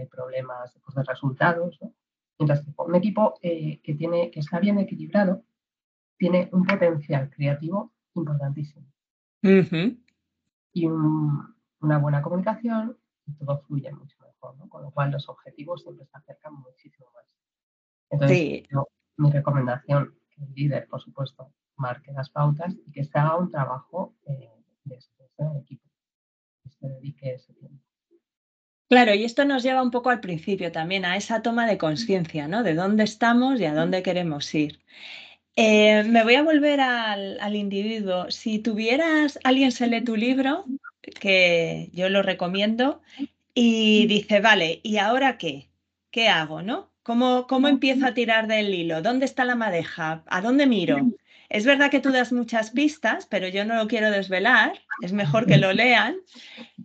hay 0.00 0.06
problemas 0.06 0.76
pues, 0.84 0.94
de 0.94 1.02
resultados, 1.04 1.78
¿no? 1.80 1.94
Mientras 2.38 2.62
que 2.62 2.72
un 2.76 2.94
equipo 2.94 3.34
eh, 3.42 3.80
que, 3.82 3.94
tiene, 3.94 4.30
que 4.30 4.40
está 4.40 4.58
bien 4.58 4.78
equilibrado 4.78 5.44
tiene 6.16 6.48
un 6.52 6.64
potencial 6.64 7.30
creativo 7.30 7.92
importantísimo. 8.14 8.86
Y 10.72 10.86
una 10.86 11.98
buena 11.98 12.22
comunicación 12.22 12.98
y 13.26 13.32
todo 13.34 13.60
fluye 13.62 13.92
mucho 13.92 14.16
mejor, 14.20 14.56
¿no? 14.56 14.68
Con 14.68 14.82
lo 14.82 14.90
cual 14.90 15.10
los 15.10 15.28
objetivos 15.28 15.82
siempre 15.82 16.06
se 16.06 16.16
acercan 16.16 16.54
muchísimo 16.54 17.08
más. 17.14 17.24
Entonces, 18.10 18.68
mi 19.16 19.30
recomendación, 19.30 20.14
que 20.30 20.44
el 20.44 20.52
líder, 20.54 20.88
por 20.88 21.00
supuesto, 21.00 21.52
marque 21.76 22.12
las 22.12 22.30
pautas 22.30 22.74
y 22.86 22.90
que 22.92 23.04
se 23.04 23.18
haga 23.18 23.36
un 23.36 23.50
trabajo 23.50 24.14
eh, 24.26 24.50
de 24.84 24.98
en 25.38 25.56
equipo, 25.56 25.88
que 26.62 26.70
se 26.70 26.88
dedique 26.88 27.34
ese 27.34 27.54
tiempo. 27.54 27.84
Claro, 28.90 29.14
y 29.14 29.22
esto 29.22 29.44
nos 29.44 29.62
lleva 29.62 29.84
un 29.84 29.92
poco 29.92 30.10
al 30.10 30.18
principio 30.18 30.72
también, 30.72 31.04
a 31.04 31.16
esa 31.16 31.42
toma 31.42 31.64
de 31.64 31.78
conciencia, 31.78 32.48
¿no? 32.48 32.64
De 32.64 32.74
dónde 32.74 33.04
estamos 33.04 33.60
y 33.60 33.64
a 33.64 33.72
dónde 33.72 34.02
queremos 34.02 34.52
ir. 34.52 34.80
Eh, 35.54 36.02
me 36.02 36.24
voy 36.24 36.34
a 36.34 36.42
volver 36.42 36.80
al, 36.80 37.54
individuo. 37.54 38.28
Si 38.32 38.58
tuvieras, 38.58 39.38
alguien 39.44 39.70
se 39.70 39.86
lee 39.86 40.02
tu 40.02 40.16
libro, 40.16 40.64
que 41.20 41.88
yo 41.92 42.08
lo 42.08 42.22
recomiendo, 42.22 43.00
y 43.54 44.08
dice, 44.08 44.40
vale, 44.40 44.80
¿y 44.82 44.96
ahora 44.96 45.38
qué? 45.38 45.68
¿Qué 46.10 46.28
hago, 46.28 46.60
no? 46.60 46.90
¿Cómo, 47.04 47.46
cómo 47.46 47.68
empiezo 47.68 48.06
a 48.06 48.14
tirar 48.14 48.48
del 48.48 48.74
hilo? 48.74 49.02
¿Dónde 49.02 49.24
está 49.24 49.44
la 49.44 49.54
madeja? 49.54 50.24
¿A 50.26 50.40
dónde 50.40 50.66
miro? 50.66 51.12
Es 51.50 51.66
verdad 51.66 51.90
que 51.90 51.98
tú 51.98 52.12
das 52.12 52.32
muchas 52.32 52.70
pistas, 52.70 53.26
pero 53.26 53.48
yo 53.48 53.64
no 53.64 53.74
lo 53.74 53.88
quiero 53.88 54.12
desvelar, 54.12 54.72
es 55.02 55.12
mejor 55.12 55.46
que 55.46 55.58
lo 55.58 55.72
lean, 55.72 56.14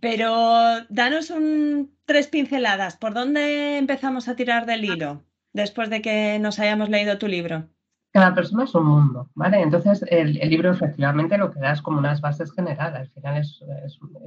pero 0.00 0.84
danos 0.88 1.30
un, 1.30 1.96
tres 2.04 2.26
pinceladas. 2.26 2.96
¿Por 2.96 3.14
dónde 3.14 3.78
empezamos 3.78 4.26
a 4.26 4.34
tirar 4.34 4.66
del 4.66 4.84
hilo 4.84 5.22
después 5.52 5.88
de 5.88 6.02
que 6.02 6.40
nos 6.40 6.58
hayamos 6.58 6.88
leído 6.88 7.16
tu 7.16 7.28
libro? 7.28 7.68
Cada 8.10 8.34
persona 8.34 8.64
es 8.64 8.74
un 8.74 8.86
mundo, 8.86 9.30
¿vale? 9.34 9.60
Entonces, 9.60 10.04
el, 10.08 10.32
libro 10.32 10.72
efectivamente 10.72 11.38
lo 11.38 11.52
que 11.52 11.60
da 11.60 11.70
es 11.70 11.82
como 11.82 11.98
unas 11.98 12.20
bases 12.20 12.52
generales. 12.52 13.02
Al 13.02 13.10
final 13.10 13.40
es, 13.40 13.60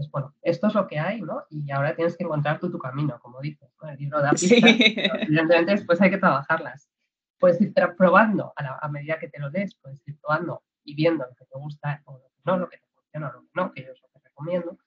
bueno, 0.10 0.34
esto 0.42 0.68
es 0.68 0.74
lo 0.74 0.88
que 0.88 1.00
hay, 1.00 1.20
¿no? 1.20 1.44
Y 1.50 1.70
ahora 1.72 1.96
tienes 1.96 2.16
que 2.16 2.24
encontrar 2.24 2.60
tú 2.60 2.72
tu 2.72 2.80
camino, 2.80 3.20
como 3.22 3.42
dices. 3.42 3.70
El 3.82 3.98
libro 3.98 4.22
da 4.22 4.30
pistas, 4.40 4.62
evidentemente 5.20 5.72
después 5.72 6.00
hay 6.00 6.12
que 6.12 6.18
trabajarlas 6.18 6.89
puedes 7.40 7.60
ir 7.62 7.74
probando 7.98 8.54
a, 8.56 8.88
medida 8.90 9.18
que 9.18 9.30
te 9.30 9.40
lo 9.40 9.50
des, 9.50 9.76
puedes 9.76 10.06
ir 10.08 10.20
probando 10.20 10.64
y 10.84 10.96
viendo 10.96 11.26
lo 11.26 11.36
que 11.36 11.46
te 11.46 11.58
gusta 11.58 12.02
o 12.06 12.14
lo 12.14 12.30
que 12.30 12.42
no, 12.46 12.58
lo 12.58 12.70
que 12.70 12.78
te 12.78 12.88
funciona 12.94 13.30
o 13.30 13.34
lo 13.34 13.42
que 13.42 13.50
no, 13.54 13.72
que 13.72 13.84
yo 13.84 13.92
es 13.92 14.02
lo 14.02 14.10
que 14.10 14.20
recomiendo. 14.28 14.78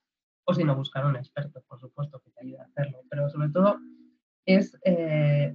o 0.44 0.54
si 0.54 0.64
no, 0.64 0.76
buscar 0.76 1.06
un 1.06 1.16
experto, 1.16 1.62
por 1.68 1.80
supuesto, 1.80 2.20
que 2.20 2.30
te 2.30 2.40
ayude 2.40 2.60
a 2.60 2.64
hacerlo. 2.64 3.00
Pero 3.08 3.28
sobre 3.30 3.48
todo 3.50 3.78
es 4.44 4.76
eh, 4.84 5.54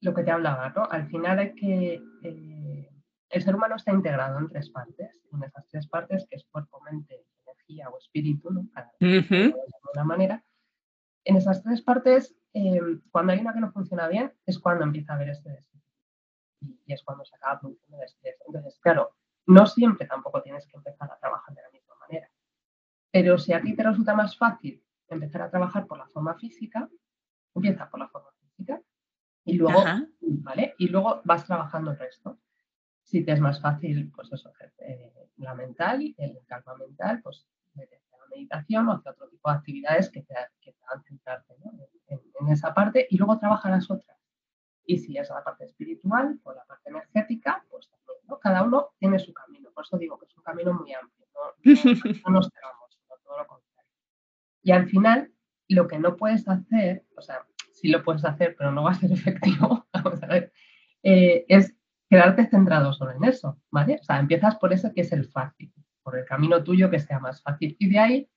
lo 0.00 0.14
que 0.14 0.24
te 0.24 0.30
hablaba, 0.30 0.70
¿no? 0.70 0.84
Al 0.90 1.06
final 1.08 1.38
hay 1.38 1.54
que... 1.54 2.02
Eh, 2.22 2.90
el 3.30 3.42
ser 3.42 3.56
humano 3.56 3.76
está 3.76 3.92
integrado 3.92 4.38
en 4.38 4.48
tres 4.48 4.70
partes, 4.70 5.20
en 5.32 5.42
esas 5.42 5.66
tres 5.68 5.88
partes 5.88 6.26
que 6.30 6.36
es 6.36 6.44
cuerpo, 6.44 6.80
mente, 6.82 7.26
energía 7.44 7.88
o 7.88 7.98
espíritu, 7.98 8.50
¿no? 8.50 8.68
de 9.00 9.54
alguna 9.82 10.04
manera. 10.04 10.44
En 11.24 11.36
esas 11.36 11.62
tres 11.62 11.82
partes, 11.82 12.36
eh, 12.52 12.80
cuando 13.10 13.32
hay 13.32 13.40
una 13.40 13.52
que 13.52 13.60
no 13.60 13.72
funciona 13.72 14.06
bien, 14.06 14.32
es 14.46 14.58
cuando 14.58 14.84
empieza 14.84 15.12
a 15.12 15.16
haber 15.16 15.30
este 15.30 15.64
y 16.86 16.92
es 16.92 17.02
cuando 17.02 17.24
se 17.24 17.36
acaba 17.36 17.60
produciendo 17.60 17.98
el 17.98 18.04
estrés. 18.04 18.36
Entonces, 18.46 18.78
claro, 18.80 19.14
no 19.46 19.66
siempre 19.66 20.06
tampoco 20.06 20.42
tienes 20.42 20.66
que 20.66 20.76
empezar 20.76 21.10
a 21.10 21.18
trabajar 21.18 21.54
de 21.54 21.62
la 21.62 21.70
misma 21.70 21.94
manera. 22.00 22.30
Pero 23.10 23.38
si 23.38 23.52
a 23.52 23.60
ti 23.60 23.74
te 23.74 23.82
resulta 23.82 24.14
más 24.14 24.36
fácil 24.36 24.82
empezar 25.08 25.42
a 25.42 25.50
trabajar 25.50 25.86
por 25.86 25.98
la 25.98 26.06
forma 26.08 26.34
física, 26.34 26.88
empieza 27.54 27.88
por 27.88 28.00
la 28.00 28.08
forma 28.08 28.30
física 28.40 28.80
y 29.44 29.54
luego, 29.54 29.84
¿vale? 30.20 30.74
Y 30.78 30.88
luego 30.88 31.20
vas 31.24 31.44
trabajando 31.44 31.92
el 31.92 31.98
resto. 31.98 32.38
Si 33.02 33.22
te 33.22 33.32
es 33.32 33.40
más 33.40 33.60
fácil, 33.60 34.10
pues 34.10 34.32
eso, 34.32 34.50
eh, 34.78 35.12
la 35.36 35.54
mental, 35.54 36.14
el 36.16 36.38
calma 36.46 36.74
mental, 36.76 37.20
pues 37.22 37.46
la 37.74 37.84
meditación 38.30 38.88
o 38.88 38.92
hacer 38.92 39.12
otro 39.12 39.28
tipo 39.28 39.50
de 39.50 39.56
actividades 39.56 40.10
que 40.10 40.22
te, 40.22 40.34
que 40.60 40.74
hagan 40.88 41.04
centrarte 41.04 41.54
en, 42.06 42.20
en, 42.40 42.48
esa 42.48 42.72
parte 42.72 43.06
y 43.10 43.18
luego 43.18 43.38
trabaja 43.38 43.68
las 43.68 43.90
otras. 43.90 44.13
Y 44.86 44.98
si 44.98 45.16
es 45.16 45.28
la 45.30 45.42
parte 45.42 45.64
espiritual 45.64 46.38
o 46.42 46.52
la 46.52 46.64
parte 46.64 46.90
energética, 46.90 47.64
pues 47.70 47.88
también, 47.88 48.18
¿no? 48.28 48.38
Cada 48.38 48.62
uno 48.62 48.90
tiene 48.98 49.18
su 49.18 49.32
camino. 49.32 49.70
Por 49.72 49.84
eso 49.84 49.98
digo 49.98 50.18
que 50.18 50.26
es 50.26 50.36
un 50.36 50.42
camino 50.42 50.74
muy 50.74 50.92
amplio. 50.92 51.26
No, 51.34 51.64
no, 52.26 52.30
nos 52.30 52.50
cerramos, 52.50 52.94
sino 52.94 53.14
todo 53.24 53.38
lo 53.38 53.46
contrario. 53.46 53.90
Y 54.62 54.72
al 54.72 54.88
final, 54.88 55.32
lo 55.68 55.88
que 55.88 55.98
no 55.98 56.16
puedes 56.16 56.46
hacer, 56.48 57.04
o 57.16 57.22
sea, 57.22 57.46
sí 57.72 57.88
lo 57.88 58.02
puedes 58.02 58.24
hacer, 58.24 58.54
pero 58.56 58.70
no 58.72 58.84
va 58.84 58.92
a 58.92 58.94
ser 58.94 59.12
efectivo, 59.12 59.86
vamos 59.92 60.22
a 60.22 60.26
ver, 60.26 60.52
eh, 61.02 61.44
es 61.48 61.74
quedarte 62.08 62.46
centrado 62.46 62.92
solo 62.92 63.12
en 63.12 63.24
eso, 63.24 63.60
¿vale? 63.70 63.98
O 64.00 64.04
sea, 64.04 64.18
empiezas 64.20 64.56
por 64.56 64.72
eso 64.72 64.92
que 64.94 65.00
es 65.00 65.12
el 65.12 65.26
fácil, 65.26 65.72
por 66.02 66.18
el 66.18 66.24
camino 66.24 66.62
tuyo 66.62 66.90
que 66.90 67.00
sea 67.00 67.18
más 67.18 67.42
fácil. 67.42 67.76
Y 67.78 67.88
de 67.88 67.98
ahí, 67.98 68.30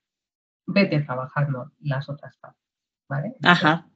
vete 0.66 1.00
trabajando 1.00 1.72
las 1.80 2.08
otras 2.08 2.36
partes, 2.38 2.62
¿vale? 3.08 3.36
Ajá. 3.42 3.88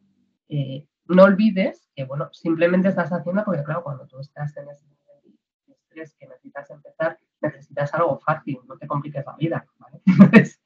Eh, 0.49 0.87
no 1.15 1.25
olvides 1.25 1.89
que, 1.95 2.05
bueno, 2.05 2.29
simplemente 2.33 2.89
estás 2.89 3.13
haciendo 3.13 3.45
porque, 3.45 3.63
claro, 3.63 3.83
cuando 3.83 4.07
tú 4.07 4.19
estás 4.21 4.57
en 4.57 4.69
ese 4.69 4.87
nivel 4.87 5.37
de 5.67 5.73
estrés 5.75 6.15
que 6.19 6.27
necesitas 6.27 6.71
empezar, 6.71 7.19
necesitas 7.41 7.93
algo 7.95 8.19
fácil, 8.19 8.61
no 8.67 8.77
te 8.79 8.87
compliques 8.87 9.25
la 9.25 9.37
vida, 9.37 9.67
¿vale? 9.79 10.01
Entonces, 10.07 10.61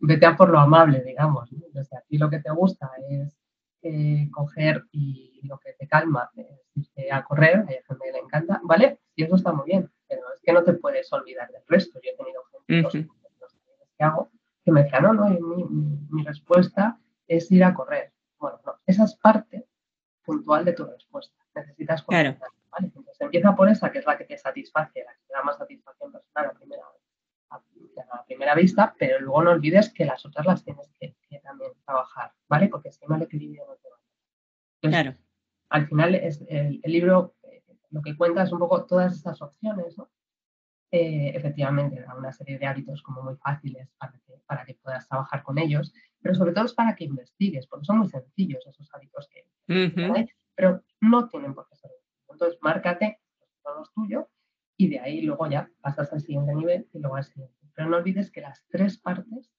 vete 0.00 0.26
a 0.26 0.36
por 0.36 0.50
lo 0.50 0.58
amable, 0.58 1.02
digamos. 1.02 1.50
Entonces, 1.52 1.92
a 1.92 2.00
ti 2.02 2.18
lo 2.18 2.28
que 2.30 2.40
te 2.40 2.50
gusta 2.50 2.90
es 3.08 3.38
eh, 3.82 4.28
coger 4.32 4.84
y 4.92 5.40
lo 5.44 5.58
que 5.58 5.72
te 5.74 5.86
calma 5.86 6.30
es 6.34 6.90
a 7.10 7.24
correr, 7.24 7.58
a 7.58 7.66
gente 7.66 8.12
le 8.12 8.18
encanta, 8.18 8.60
¿vale? 8.64 9.00
Y 9.14 9.24
eso 9.24 9.36
está 9.36 9.52
muy 9.52 9.66
bien, 9.66 9.90
pero 10.06 10.22
es 10.34 10.40
que 10.42 10.52
no 10.52 10.62
te 10.62 10.74
puedes 10.74 11.12
olvidar 11.12 11.50
del 11.50 11.62
resto. 11.66 11.98
Yo 12.02 12.10
he 12.12 12.16
tenido 12.16 12.42
gente 12.66 13.08
que 13.96 14.04
hago 14.04 14.30
que 14.64 14.72
me 14.72 14.82
decían, 14.82 15.02
no, 15.02 15.14
no, 15.14 15.28
mi, 15.30 15.64
mi 16.10 16.22
respuesta 16.24 16.98
es 17.26 17.50
ir 17.50 17.64
a 17.64 17.72
correr. 17.72 18.12
Bueno, 18.38 18.60
no, 18.66 18.74
esa 18.86 19.04
es 19.04 19.16
parte 19.16 19.47
puntual 20.48 20.64
de 20.64 20.72
tu 20.72 20.84
respuesta. 20.84 21.36
Necesitas 21.54 22.02
claro. 22.02 22.36
¿vale? 22.70 22.86
Entonces 22.86 23.20
empieza 23.20 23.54
por 23.54 23.68
esa, 23.68 23.90
que 23.92 23.98
es 23.98 24.06
la 24.06 24.16
que 24.16 24.24
te 24.24 24.38
satisface, 24.38 25.04
la 25.04 25.12
que 25.12 25.20
te 25.26 25.34
da 25.34 25.42
más 25.42 25.58
satisfacción 25.58 26.12
personal 26.12 26.46
a 26.46 26.52
primera, 26.54 26.82
a, 27.50 28.24
primera 28.24 28.54
vista, 28.54 28.94
pero 28.98 29.20
luego 29.20 29.42
no 29.42 29.50
olvides 29.50 29.92
que 29.92 30.04
las 30.04 30.24
otras 30.24 30.46
las 30.46 30.64
tienes 30.64 30.90
que, 30.98 31.14
también 31.42 31.72
trabajar, 31.84 32.32
¿vale? 32.48 32.68
Porque 32.68 32.90
si 32.92 33.04
el 33.04 33.22
equilibrio 33.22 33.66
no 33.66 33.76
te 33.76 33.88
va. 33.88 34.90
claro. 34.90 35.14
Al 35.70 35.86
final 35.86 36.14
es, 36.14 36.42
el, 36.48 36.80
libro 36.84 37.34
eh, 37.42 37.62
lo 37.90 38.00
que 38.00 38.16
cuenta 38.16 38.42
es 38.42 38.52
un 38.52 38.58
poco 38.58 38.86
todas 38.86 39.14
estas 39.14 39.42
opciones, 39.42 39.98
¿no? 39.98 40.10
Eh, 40.90 41.32
efectivamente, 41.34 42.00
da 42.00 42.14
una 42.14 42.32
serie 42.32 42.58
de 42.58 42.66
hábitos 42.66 43.02
como 43.02 43.22
muy 43.22 43.36
fáciles 43.36 43.90
para 43.98 44.12
que, 44.12 44.40
para 44.46 44.64
que 44.64 44.74
puedas 44.74 45.06
trabajar 45.06 45.42
con 45.42 45.58
ellos, 45.58 45.92
pero 46.22 46.34
sobre 46.34 46.52
todo 46.52 46.64
es 46.64 46.72
para 46.72 46.96
que 46.96 47.04
investigues, 47.04 47.66
porque 47.66 47.84
son 47.84 47.98
muy 47.98 48.08
sencillos 48.08 48.66
esos 48.66 48.88
hábitos 48.94 49.28
que, 49.28 49.44
pero 50.54 50.82
no 51.00 51.28
tienen 51.28 51.54
por 51.54 51.68
qué 51.68 51.76
ser. 51.76 51.92
Entonces, 52.28 52.58
márcate 52.60 53.20
los 53.64 53.92
tuyos 53.92 54.26
y 54.76 54.88
de 54.88 54.98
ahí 54.98 55.20
luego 55.22 55.46
ya 55.48 55.70
pasas 55.80 56.12
al 56.12 56.20
siguiente 56.20 56.54
nivel 56.54 56.88
y 56.92 56.98
luego 56.98 57.16
al 57.16 57.24
siguiente. 57.24 57.54
Pero 57.74 57.88
no 57.88 57.98
olvides 57.98 58.30
que 58.30 58.40
las 58.40 58.66
tres 58.68 58.98
partes 58.98 59.52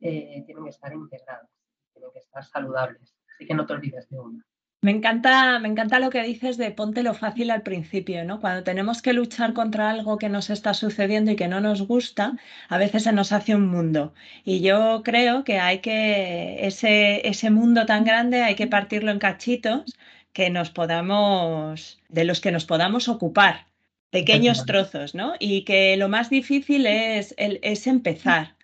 eh, 0.00 0.42
tienen 0.44 0.64
que 0.64 0.70
estar 0.70 0.92
integradas, 0.92 1.50
tienen 1.92 2.10
que 2.12 2.18
estar 2.20 2.44
saludables, 2.44 3.16
así 3.34 3.46
que 3.46 3.54
no 3.54 3.66
te 3.66 3.72
olvides 3.72 4.08
de 4.08 4.20
una. 4.20 4.46
Me 4.86 4.92
encanta, 4.92 5.58
me 5.58 5.66
encanta 5.66 5.98
lo 5.98 6.10
que 6.10 6.22
dices 6.22 6.56
de 6.58 6.70
ponte 6.70 7.02
lo 7.02 7.12
fácil 7.12 7.50
al 7.50 7.62
principio, 7.62 8.24
¿no? 8.24 8.40
Cuando 8.40 8.62
tenemos 8.62 9.02
que 9.02 9.14
luchar 9.14 9.52
contra 9.52 9.90
algo 9.90 10.16
que 10.16 10.28
nos 10.28 10.48
está 10.48 10.74
sucediendo 10.74 11.32
y 11.32 11.36
que 11.36 11.48
no 11.48 11.60
nos 11.60 11.82
gusta, 11.82 12.36
a 12.68 12.78
veces 12.78 13.02
se 13.02 13.12
nos 13.12 13.32
hace 13.32 13.56
un 13.56 13.66
mundo. 13.66 14.14
Y 14.44 14.60
yo 14.60 15.02
creo 15.04 15.42
que 15.42 15.58
hay 15.58 15.80
que, 15.80 16.64
ese, 16.68 17.26
ese 17.28 17.50
mundo 17.50 17.84
tan 17.84 18.04
grande 18.04 18.42
hay 18.44 18.54
que 18.54 18.68
partirlo 18.68 19.10
en 19.10 19.18
cachitos 19.18 19.98
que 20.32 20.50
nos 20.50 20.70
podamos, 20.70 21.98
de 22.08 22.24
los 22.24 22.40
que 22.40 22.52
nos 22.52 22.64
podamos 22.64 23.08
ocupar, 23.08 23.66
pequeños 24.10 24.66
trozos, 24.66 25.16
¿no? 25.16 25.34
Y 25.40 25.64
que 25.64 25.96
lo 25.96 26.08
más 26.08 26.30
difícil 26.30 26.86
es, 26.86 27.34
es 27.38 27.88
empezar. 27.88 28.54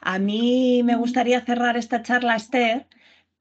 A 0.00 0.18
mí 0.18 0.82
me 0.84 0.96
gustaría 0.96 1.40
cerrar 1.40 1.78
esta 1.78 2.02
charla, 2.02 2.36
Esther, 2.36 2.86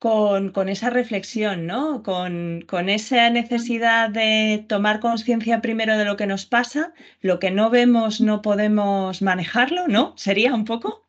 con, 0.02 0.68
esa 0.68 0.90
reflexión, 0.90 1.68
¿no? 1.68 2.02
Con, 2.02 2.90
esa 2.90 3.30
necesidad 3.30 4.10
de 4.10 4.66
tomar 4.68 5.00
conciencia 5.00 5.62
primero 5.62 5.96
de 5.96 6.06
lo 6.06 6.18
que 6.18 6.26
nos 6.26 6.48
pasa, 6.48 6.92
lo 7.22 7.38
que 7.38 7.52
no 7.52 7.70
vemos 7.70 8.20
no 8.20 8.42
podemos 8.42 9.22
manejarlo, 9.22 9.88
¿no? 9.88 10.16
Sería 10.18 10.56
un 10.56 10.66
poco. 10.66 11.06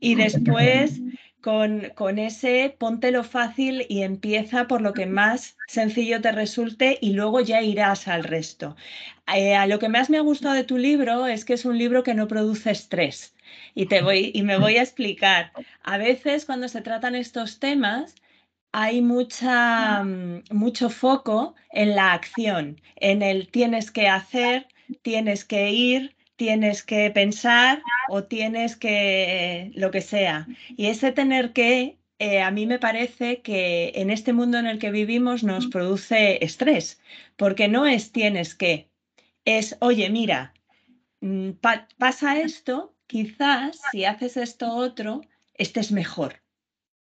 Y 0.00 0.16
después 0.16 1.00
con, 1.40 1.92
con, 1.94 2.18
ese 2.18 2.76
ponte 2.78 3.10
lo 3.10 3.24
fácil 3.24 3.86
y 3.88 4.02
empieza 4.02 4.66
por 4.66 4.82
lo 4.82 4.92
que 4.92 5.06
más 5.06 5.56
sencillo 5.66 6.20
te 6.20 6.30
resulte 6.30 6.98
y 7.00 7.14
luego 7.14 7.40
ya 7.40 7.62
irás 7.62 8.06
al 8.06 8.22
resto. 8.22 8.76
Eh, 9.34 9.54
a 9.54 9.66
lo 9.66 9.78
que 9.78 9.88
más 9.88 10.10
me 10.10 10.18
ha 10.18 10.20
gustado 10.20 10.54
de 10.54 10.64
tu 10.64 10.76
libro 10.76 11.26
es 11.26 11.46
que 11.46 11.54
es 11.54 11.64
un 11.64 11.78
libro 11.78 12.02
que 12.02 12.12
no 12.12 12.28
produce 12.28 12.70
estrés. 12.70 13.34
Y, 13.74 13.86
te 13.86 14.02
voy, 14.02 14.30
y 14.34 14.42
me 14.42 14.58
voy 14.58 14.76
a 14.76 14.82
explicar. 14.82 15.52
A 15.82 15.96
veces 15.96 16.44
cuando 16.44 16.68
se 16.68 16.82
tratan 16.82 17.14
estos 17.14 17.60
temas, 17.60 18.14
hay 18.78 19.00
mucha, 19.00 20.04
mm, 20.04 20.42
mucho 20.50 20.90
foco 20.90 21.54
en 21.70 21.96
la 21.96 22.12
acción, 22.12 22.78
en 22.96 23.22
el 23.22 23.48
tienes 23.48 23.90
que 23.90 24.06
hacer, 24.06 24.66
tienes 25.00 25.46
que 25.46 25.70
ir, 25.70 26.14
tienes 26.36 26.82
que 26.82 27.10
pensar 27.10 27.82
o 28.10 28.24
tienes 28.24 28.76
que 28.76 29.70
lo 29.74 29.90
que 29.90 30.02
sea. 30.02 30.46
Y 30.76 30.88
ese 30.88 31.10
tener 31.12 31.54
que, 31.54 31.96
eh, 32.18 32.42
a 32.42 32.50
mí 32.50 32.66
me 32.66 32.78
parece 32.78 33.40
que 33.40 33.92
en 33.94 34.10
este 34.10 34.34
mundo 34.34 34.58
en 34.58 34.66
el 34.66 34.78
que 34.78 34.90
vivimos 34.90 35.42
nos 35.42 35.68
produce 35.68 36.44
estrés, 36.44 37.00
porque 37.36 37.68
no 37.68 37.86
es 37.86 38.12
tienes 38.12 38.54
que, 38.54 38.90
es, 39.46 39.78
oye, 39.80 40.10
mira, 40.10 40.52
mm, 41.22 41.52
pasa 41.96 42.38
esto, 42.40 42.94
quizás 43.06 43.80
si 43.90 44.04
haces 44.04 44.36
esto 44.36 44.74
otro, 44.74 45.22
estés 45.54 45.92
mejor 45.92 46.45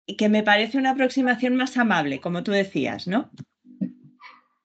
y 0.07 0.17
que 0.17 0.29
me 0.29 0.43
parece 0.43 0.79
una 0.79 0.91
aproximación 0.91 1.57
más 1.57 1.77
amable, 1.77 2.21
como 2.21 2.43
tú 2.43 2.53
decías, 2.53 3.07
¿no? 3.07 3.31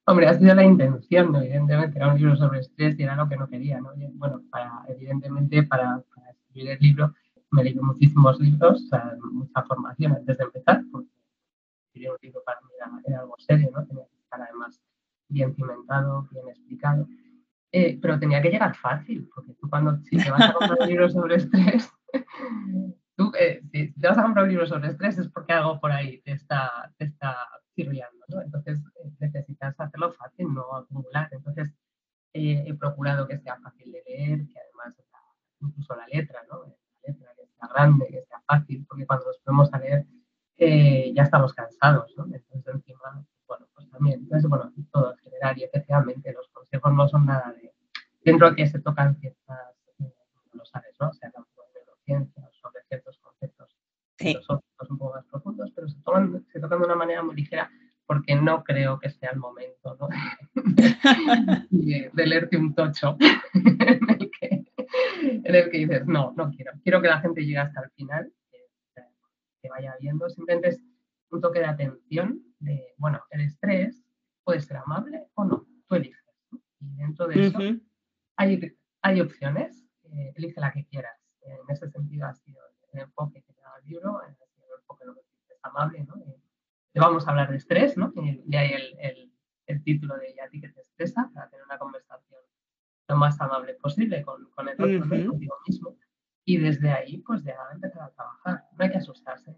Hombre, 0.06 0.28
ha 0.28 0.38
sido 0.38 0.56
la 0.56 0.64
intención, 0.64 1.36
evidentemente, 1.36 1.98
era 1.98 2.12
un 2.12 2.18
libro 2.18 2.36
sobre 2.36 2.60
estrés 2.60 2.98
y 3.00 3.04
era 3.04 3.16
lo 3.16 3.30
que 3.30 3.38
no 3.38 3.48
quería, 3.48 3.80
¿no? 3.80 3.92
bueno, 4.14 4.42
para, 4.50 4.84
evidentemente, 4.88 5.64
para, 5.64 6.04
escribir 6.32 6.72
el 6.72 6.80
libro 6.80 7.14
me 7.52 7.64
leí 7.64 7.76
muchísimos 7.76 8.40
libros, 8.40 8.88
mucha 9.32 9.64
formación 9.64 10.14
antes 10.14 10.38
de 10.38 10.44
empezar, 10.44 10.84
porque 10.92 11.10
escribir 11.88 12.12
un 12.12 12.18
libro 12.22 12.42
para 12.46 12.60
mí 12.62 12.68
era, 13.06 13.20
algo 13.20 13.36
serio, 13.40 13.72
¿no? 13.74 13.86
Tenía 13.86 14.06
que 14.06 14.18
estar 14.22 14.42
además 14.42 14.80
bien 15.28 15.56
cimentado, 15.56 16.28
bien 16.32 16.48
explicado. 16.50 17.08
Eh, 17.72 18.00
pero 18.02 18.20
tenía 18.20 18.42
que 18.42 18.50
llegar 18.50 18.76
fácil, 18.76 19.30
porque 19.34 19.54
tú 19.54 19.70
cuando 19.70 20.00
si 20.04 20.18
te 20.18 20.32
vas 20.32 20.42
a 20.42 20.54
comprar 20.54 20.80
un 20.82 20.88
libro 20.88 21.10
sobre 21.10 21.36
estrés, 21.36 21.92
tú, 23.20 23.34
eh, 23.38 23.62
si 23.70 23.92
te 23.92 24.08
vas 24.08 24.18
a 24.18 24.24
comprar 24.24 24.46
un 24.46 24.50
libro 24.50 24.66
sobre 24.66 24.88
estrés 24.88 25.18
es 25.18 25.28
porque 25.28 25.52
algo 25.52 25.78
por 25.82 25.92
ahí 25.92 26.22
te 26.22 26.32
está, 26.32 26.90
te 26.98 27.04
está 27.04 27.36
¿no? 28.30 28.42
Entonces 28.42 28.80
eh, 28.96 29.12
necesitas 29.20 29.78
hacerlo 29.78 30.12
fácil, 30.14 30.54
no 30.54 30.76
acumular. 30.76 31.28
Entonces 31.32 31.74
eh, 32.34 32.64
he 32.66 32.74
procurado 32.74 33.28
que 33.28 33.38
sea 33.40 33.58
fácil 33.60 33.92
de 33.92 34.04
leer, 34.06 34.40
que 34.48 34.60
además 34.60 34.96
incluso 35.60 35.96
la 35.96 36.08
letra, 36.08 36.42
¿no? 36.50 36.64
La 36.64 37.12
letra 37.14 37.34
que 37.36 37.46
sea 37.48 37.68
grande, 37.74 38.08
que 38.08 38.24
sea 38.24 38.42
fácil, 38.48 38.86
porque 38.88 39.06
cuando 39.06 39.26
nos 39.26 39.38
ponemos 39.40 39.74
a 39.74 39.80
leer 39.80 40.06
ya 41.14 41.24
estamos 41.24 41.54
cansados, 41.54 42.14
¿no? 42.18 42.26
Entonces 42.26 42.74
encima, 42.74 43.26
bueno, 43.48 43.68
pues 43.74 43.90
también, 43.90 44.20
entonces 44.20 44.50
bueno, 44.50 44.72
todo 44.92 45.12
en 45.14 45.18
general 45.20 45.58
y 45.58 45.64
efectivamente 45.64 46.34
los 46.34 46.48
consejos 46.50 46.94
no 46.94 47.08
son 47.08 47.26
nada 47.26 47.54
de, 47.54 47.74
dentro 48.24 48.50
de 48.50 48.56
que 48.58 48.68
se 48.68 48.80
tocan 48.80 49.18
ciertas, 49.20 49.76
no 49.98 50.10
lo 50.54 50.66
sabes, 50.66 50.96
¿no? 51.00 51.10
O 51.10 51.14
sea, 51.14 51.32
la 51.34 51.46
neurociencia, 51.74 52.39
los 54.20 54.50
otros 54.50 54.90
un 54.90 54.98
poco 54.98 55.16
más 55.16 55.26
profundos, 55.26 55.72
pero 55.76 55.88
se, 55.88 56.00
toman, 56.02 56.46
se 56.52 56.60
tocan 56.60 56.80
de 56.80 56.86
una 56.86 56.96
manera 56.96 57.24
muy 57.24 57.36
ligera 57.36 57.70
porque 58.10 58.36
no 58.36 58.64
creo 58.64 59.00
que 59.00 59.12
sea 59.12 59.30
el 59.30 59.38
momento 59.38 59.96
¿no? 60.00 60.10
de, 61.70 62.12
leerte 62.26 62.58
un 62.58 62.74
tocho 62.74 63.16
en 63.54 64.10
el, 64.10 64.32
que, 64.32 64.66
en 65.22 65.56
el, 65.56 65.70
que, 65.70 65.78
dices, 65.78 66.08
no, 66.08 66.34
no 66.36 66.50
quiero, 66.50 66.72
quiero 66.84 67.04
que 67.04 67.08
la 67.08 67.22
gente 67.22 67.46
llegue 67.46 67.60
hasta 67.60 67.82
el 67.82 67.92
final, 67.92 68.34
que, 69.62 69.70
vaya 69.70 69.96
viendo, 70.00 70.28
simplemente 70.28 70.70
es 70.70 70.82
un 71.30 71.40
toque 71.40 71.60
de 71.60 71.66
atención 71.66 72.42
de, 72.58 72.96
bueno, 72.98 73.22
el 73.30 73.42
estrés 73.42 74.04
puede 74.44 74.62
ser 74.62 74.78
amable 74.78 75.28
o 75.36 75.46
no, 75.46 75.68
tú 75.88 75.94
eliges. 75.94 76.26
Y 76.80 76.96
dentro 76.96 77.28
de 77.28 77.46
eso 77.46 77.60
hay, 78.38 78.76
hay 79.04 79.22
opciones, 79.22 79.86
eh, 80.06 80.34
elige 80.36 80.60
la 80.60 80.72
que 80.72 80.86
quieras. 80.86 81.16
En 81.44 81.70
ese 81.70 81.88
sentido 81.92 82.26
ha 82.26 82.34
sido 82.34 82.60
el 82.94 83.02
enfoque 83.02 83.44
que 83.44 83.54
el 83.80 83.86
libro, 83.86 84.22
el 84.24 84.36
enfoque 84.78 85.06
lo 85.06 85.16
que 85.16 85.22
es 85.22 85.60
amable, 85.64 86.04
¿no? 86.04 86.16
vamos 87.00 87.26
a 87.28 87.32
hablar 87.32 87.50
de 87.50 87.58
estrés, 87.58 87.98
¿no? 87.98 88.12
Y 88.16 88.56
hay 88.56 88.74
el, 88.74 89.32
el, 89.66 89.84
título 89.84 90.18
de 90.18 90.34
¿Y 90.36 90.40
a 90.40 90.50
ti 90.50 90.60
que 90.60 90.70
te 90.70 90.82
estresa? 90.82 91.30
Para 91.34 91.50
tener 91.50 91.64
una 91.66 91.78
conversación 91.78 92.42
lo 93.08 93.16
más 93.16 93.40
amable 93.42 93.74
posible 93.76 94.22
con, 94.24 94.50
con 94.52 94.70
el 94.70 94.74
otro, 94.74 95.30
contigo 95.30 95.58
mismo. 95.68 95.98
Y 96.46 96.58
desde 96.58 96.92
ahí, 96.92 97.18
pues 97.20 97.44
ya 97.44 97.56
empezar 97.74 98.04
a 98.04 98.12
trabajar. 98.12 98.66
No 98.78 98.84
hay 98.84 98.92
que 98.92 98.98
asustarse. 98.98 99.56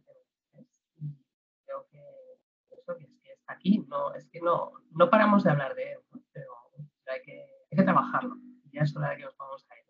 Creo 1.66 1.88
que 1.90 2.00
eso 2.72 2.98
que, 2.98 3.04
es 3.06 3.20
que 3.22 3.32
está 3.32 3.54
aquí, 3.54 3.80
no, 3.90 4.14
es 4.14 4.28
que 4.30 4.40
no, 4.42 4.72
no 4.92 5.10
paramos 5.10 5.44
de 5.44 5.52
hablar 5.52 5.76
de 5.76 5.94
él, 5.94 6.00
pero 6.32 6.52
hay 7.08 7.22
que, 7.22 7.46
hay 7.72 7.78
que 7.78 7.84
trabajarlo. 7.84 8.38
Y 8.64 8.76
ya 8.76 8.84
es 8.84 8.96
hora 8.96 9.10
de 9.12 9.18
que 9.18 9.24
nos 9.24 9.38
vamos 9.38 9.66
a 9.70 9.76
ir. 9.76 9.82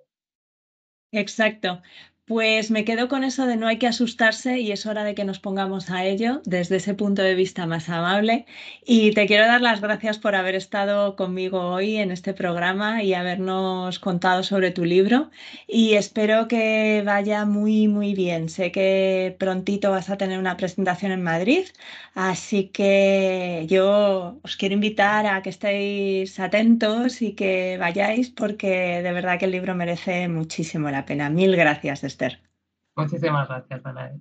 Exacto. 1.11 1.81
Pues 2.25 2.71
me 2.71 2.85
quedo 2.85 3.09
con 3.09 3.25
eso 3.25 3.45
de 3.45 3.57
no 3.57 3.67
hay 3.67 3.77
que 3.77 3.87
asustarse 3.87 4.59
y 4.59 4.71
es 4.71 4.85
hora 4.85 5.03
de 5.03 5.15
que 5.15 5.25
nos 5.25 5.39
pongamos 5.39 5.89
a 5.89 6.05
ello 6.05 6.41
desde 6.45 6.77
ese 6.77 6.93
punto 6.93 7.21
de 7.21 7.35
vista 7.35 7.65
más 7.67 7.89
amable. 7.89 8.45
Y 8.85 9.11
te 9.13 9.27
quiero 9.27 9.45
dar 9.47 9.59
las 9.59 9.81
gracias 9.81 10.17
por 10.17 10.35
haber 10.35 10.55
estado 10.55 11.17
conmigo 11.17 11.59
hoy 11.59 11.97
en 11.97 12.09
este 12.09 12.33
programa 12.33 13.03
y 13.03 13.13
habernos 13.15 13.99
contado 13.99 14.43
sobre 14.43 14.71
tu 14.71 14.85
libro. 14.85 15.29
Y 15.67 15.95
espero 15.95 16.47
que 16.47 17.03
vaya 17.05 17.43
muy, 17.45 17.89
muy 17.89 18.13
bien. 18.13 18.47
Sé 18.47 18.71
que 18.71 19.35
prontito 19.37 19.91
vas 19.91 20.09
a 20.09 20.17
tener 20.17 20.39
una 20.39 20.55
presentación 20.55 21.11
en 21.11 21.23
Madrid, 21.23 21.65
así 22.13 22.69
que 22.69 23.65
yo 23.69 24.39
os 24.43 24.55
quiero 24.55 24.75
invitar 24.75 25.25
a 25.27 25.41
que 25.41 25.49
estéis 25.49 26.39
atentos 26.39 27.21
y 27.21 27.33
que 27.35 27.75
vayáis 27.77 28.29
porque 28.29 29.01
de 29.03 29.11
verdad 29.11 29.37
que 29.37 29.45
el 29.45 29.51
libro 29.51 29.75
merece 29.75 30.29
muchísimo 30.29 30.89
la 30.91 31.05
pena. 31.05 31.29
Mil 31.29 31.55
gracias, 31.57 32.03
Esther. 32.21 32.39
Muchísimas 32.95 33.47
gracias, 33.47 33.85
Ana. 33.85 34.11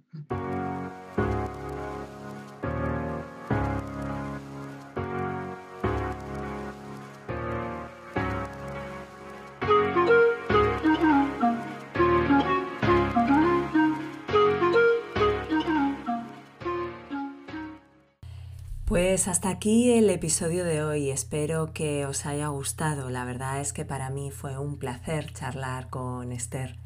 Pues 18.87 19.29
hasta 19.29 19.51
aquí 19.51 19.93
el 19.93 20.09
episodio 20.11 20.65
de 20.65 20.83
hoy. 20.83 21.11
Espero 21.11 21.73
que 21.73 22.07
os 22.07 22.27
haya 22.27 22.49
gustado. 22.49 23.11
La 23.11 23.25
verdad 23.25 23.61
es 23.61 23.73
que 23.73 23.85
para 23.85 24.11
mí 24.11 24.31
fue 24.31 24.59
un 24.59 24.79
placer 24.79 25.33
charlar 25.33 25.91
con 25.91 26.33
Esther. 26.33 26.77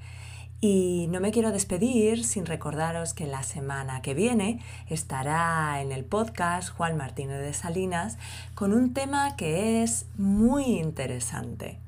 Y 0.60 1.08
no 1.10 1.20
me 1.20 1.30
quiero 1.30 1.52
despedir 1.52 2.24
sin 2.24 2.46
recordaros 2.46 3.12
que 3.12 3.26
la 3.26 3.42
semana 3.42 4.00
que 4.00 4.14
viene 4.14 4.60
estará 4.88 5.80
en 5.82 5.92
el 5.92 6.04
podcast 6.04 6.70
Juan 6.70 6.96
Martínez 6.96 7.40
de 7.40 7.52
Salinas 7.52 8.16
con 8.54 8.72
un 8.72 8.94
tema 8.94 9.36
que 9.36 9.82
es 9.82 10.06
muy 10.16 10.64
interesante. 10.64 11.78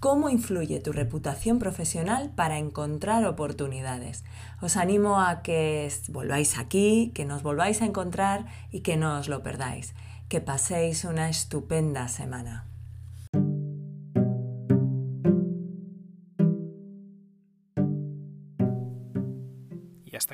¿Cómo 0.00 0.28
influye 0.28 0.78
tu 0.78 0.92
reputación 0.92 1.58
profesional 1.58 2.30
para 2.30 2.58
encontrar 2.58 3.24
oportunidades? 3.24 4.22
Os 4.60 4.76
animo 4.76 5.20
a 5.20 5.42
que 5.42 5.92
volváis 6.08 6.56
aquí, 6.56 7.10
que 7.14 7.24
nos 7.24 7.42
volváis 7.42 7.82
a 7.82 7.86
encontrar 7.86 8.46
y 8.70 8.82
que 8.82 8.96
no 8.96 9.18
os 9.18 9.28
lo 9.28 9.42
perdáis. 9.42 9.94
Que 10.28 10.40
paséis 10.40 11.02
una 11.02 11.28
estupenda 11.28 12.06
semana. 12.06 12.67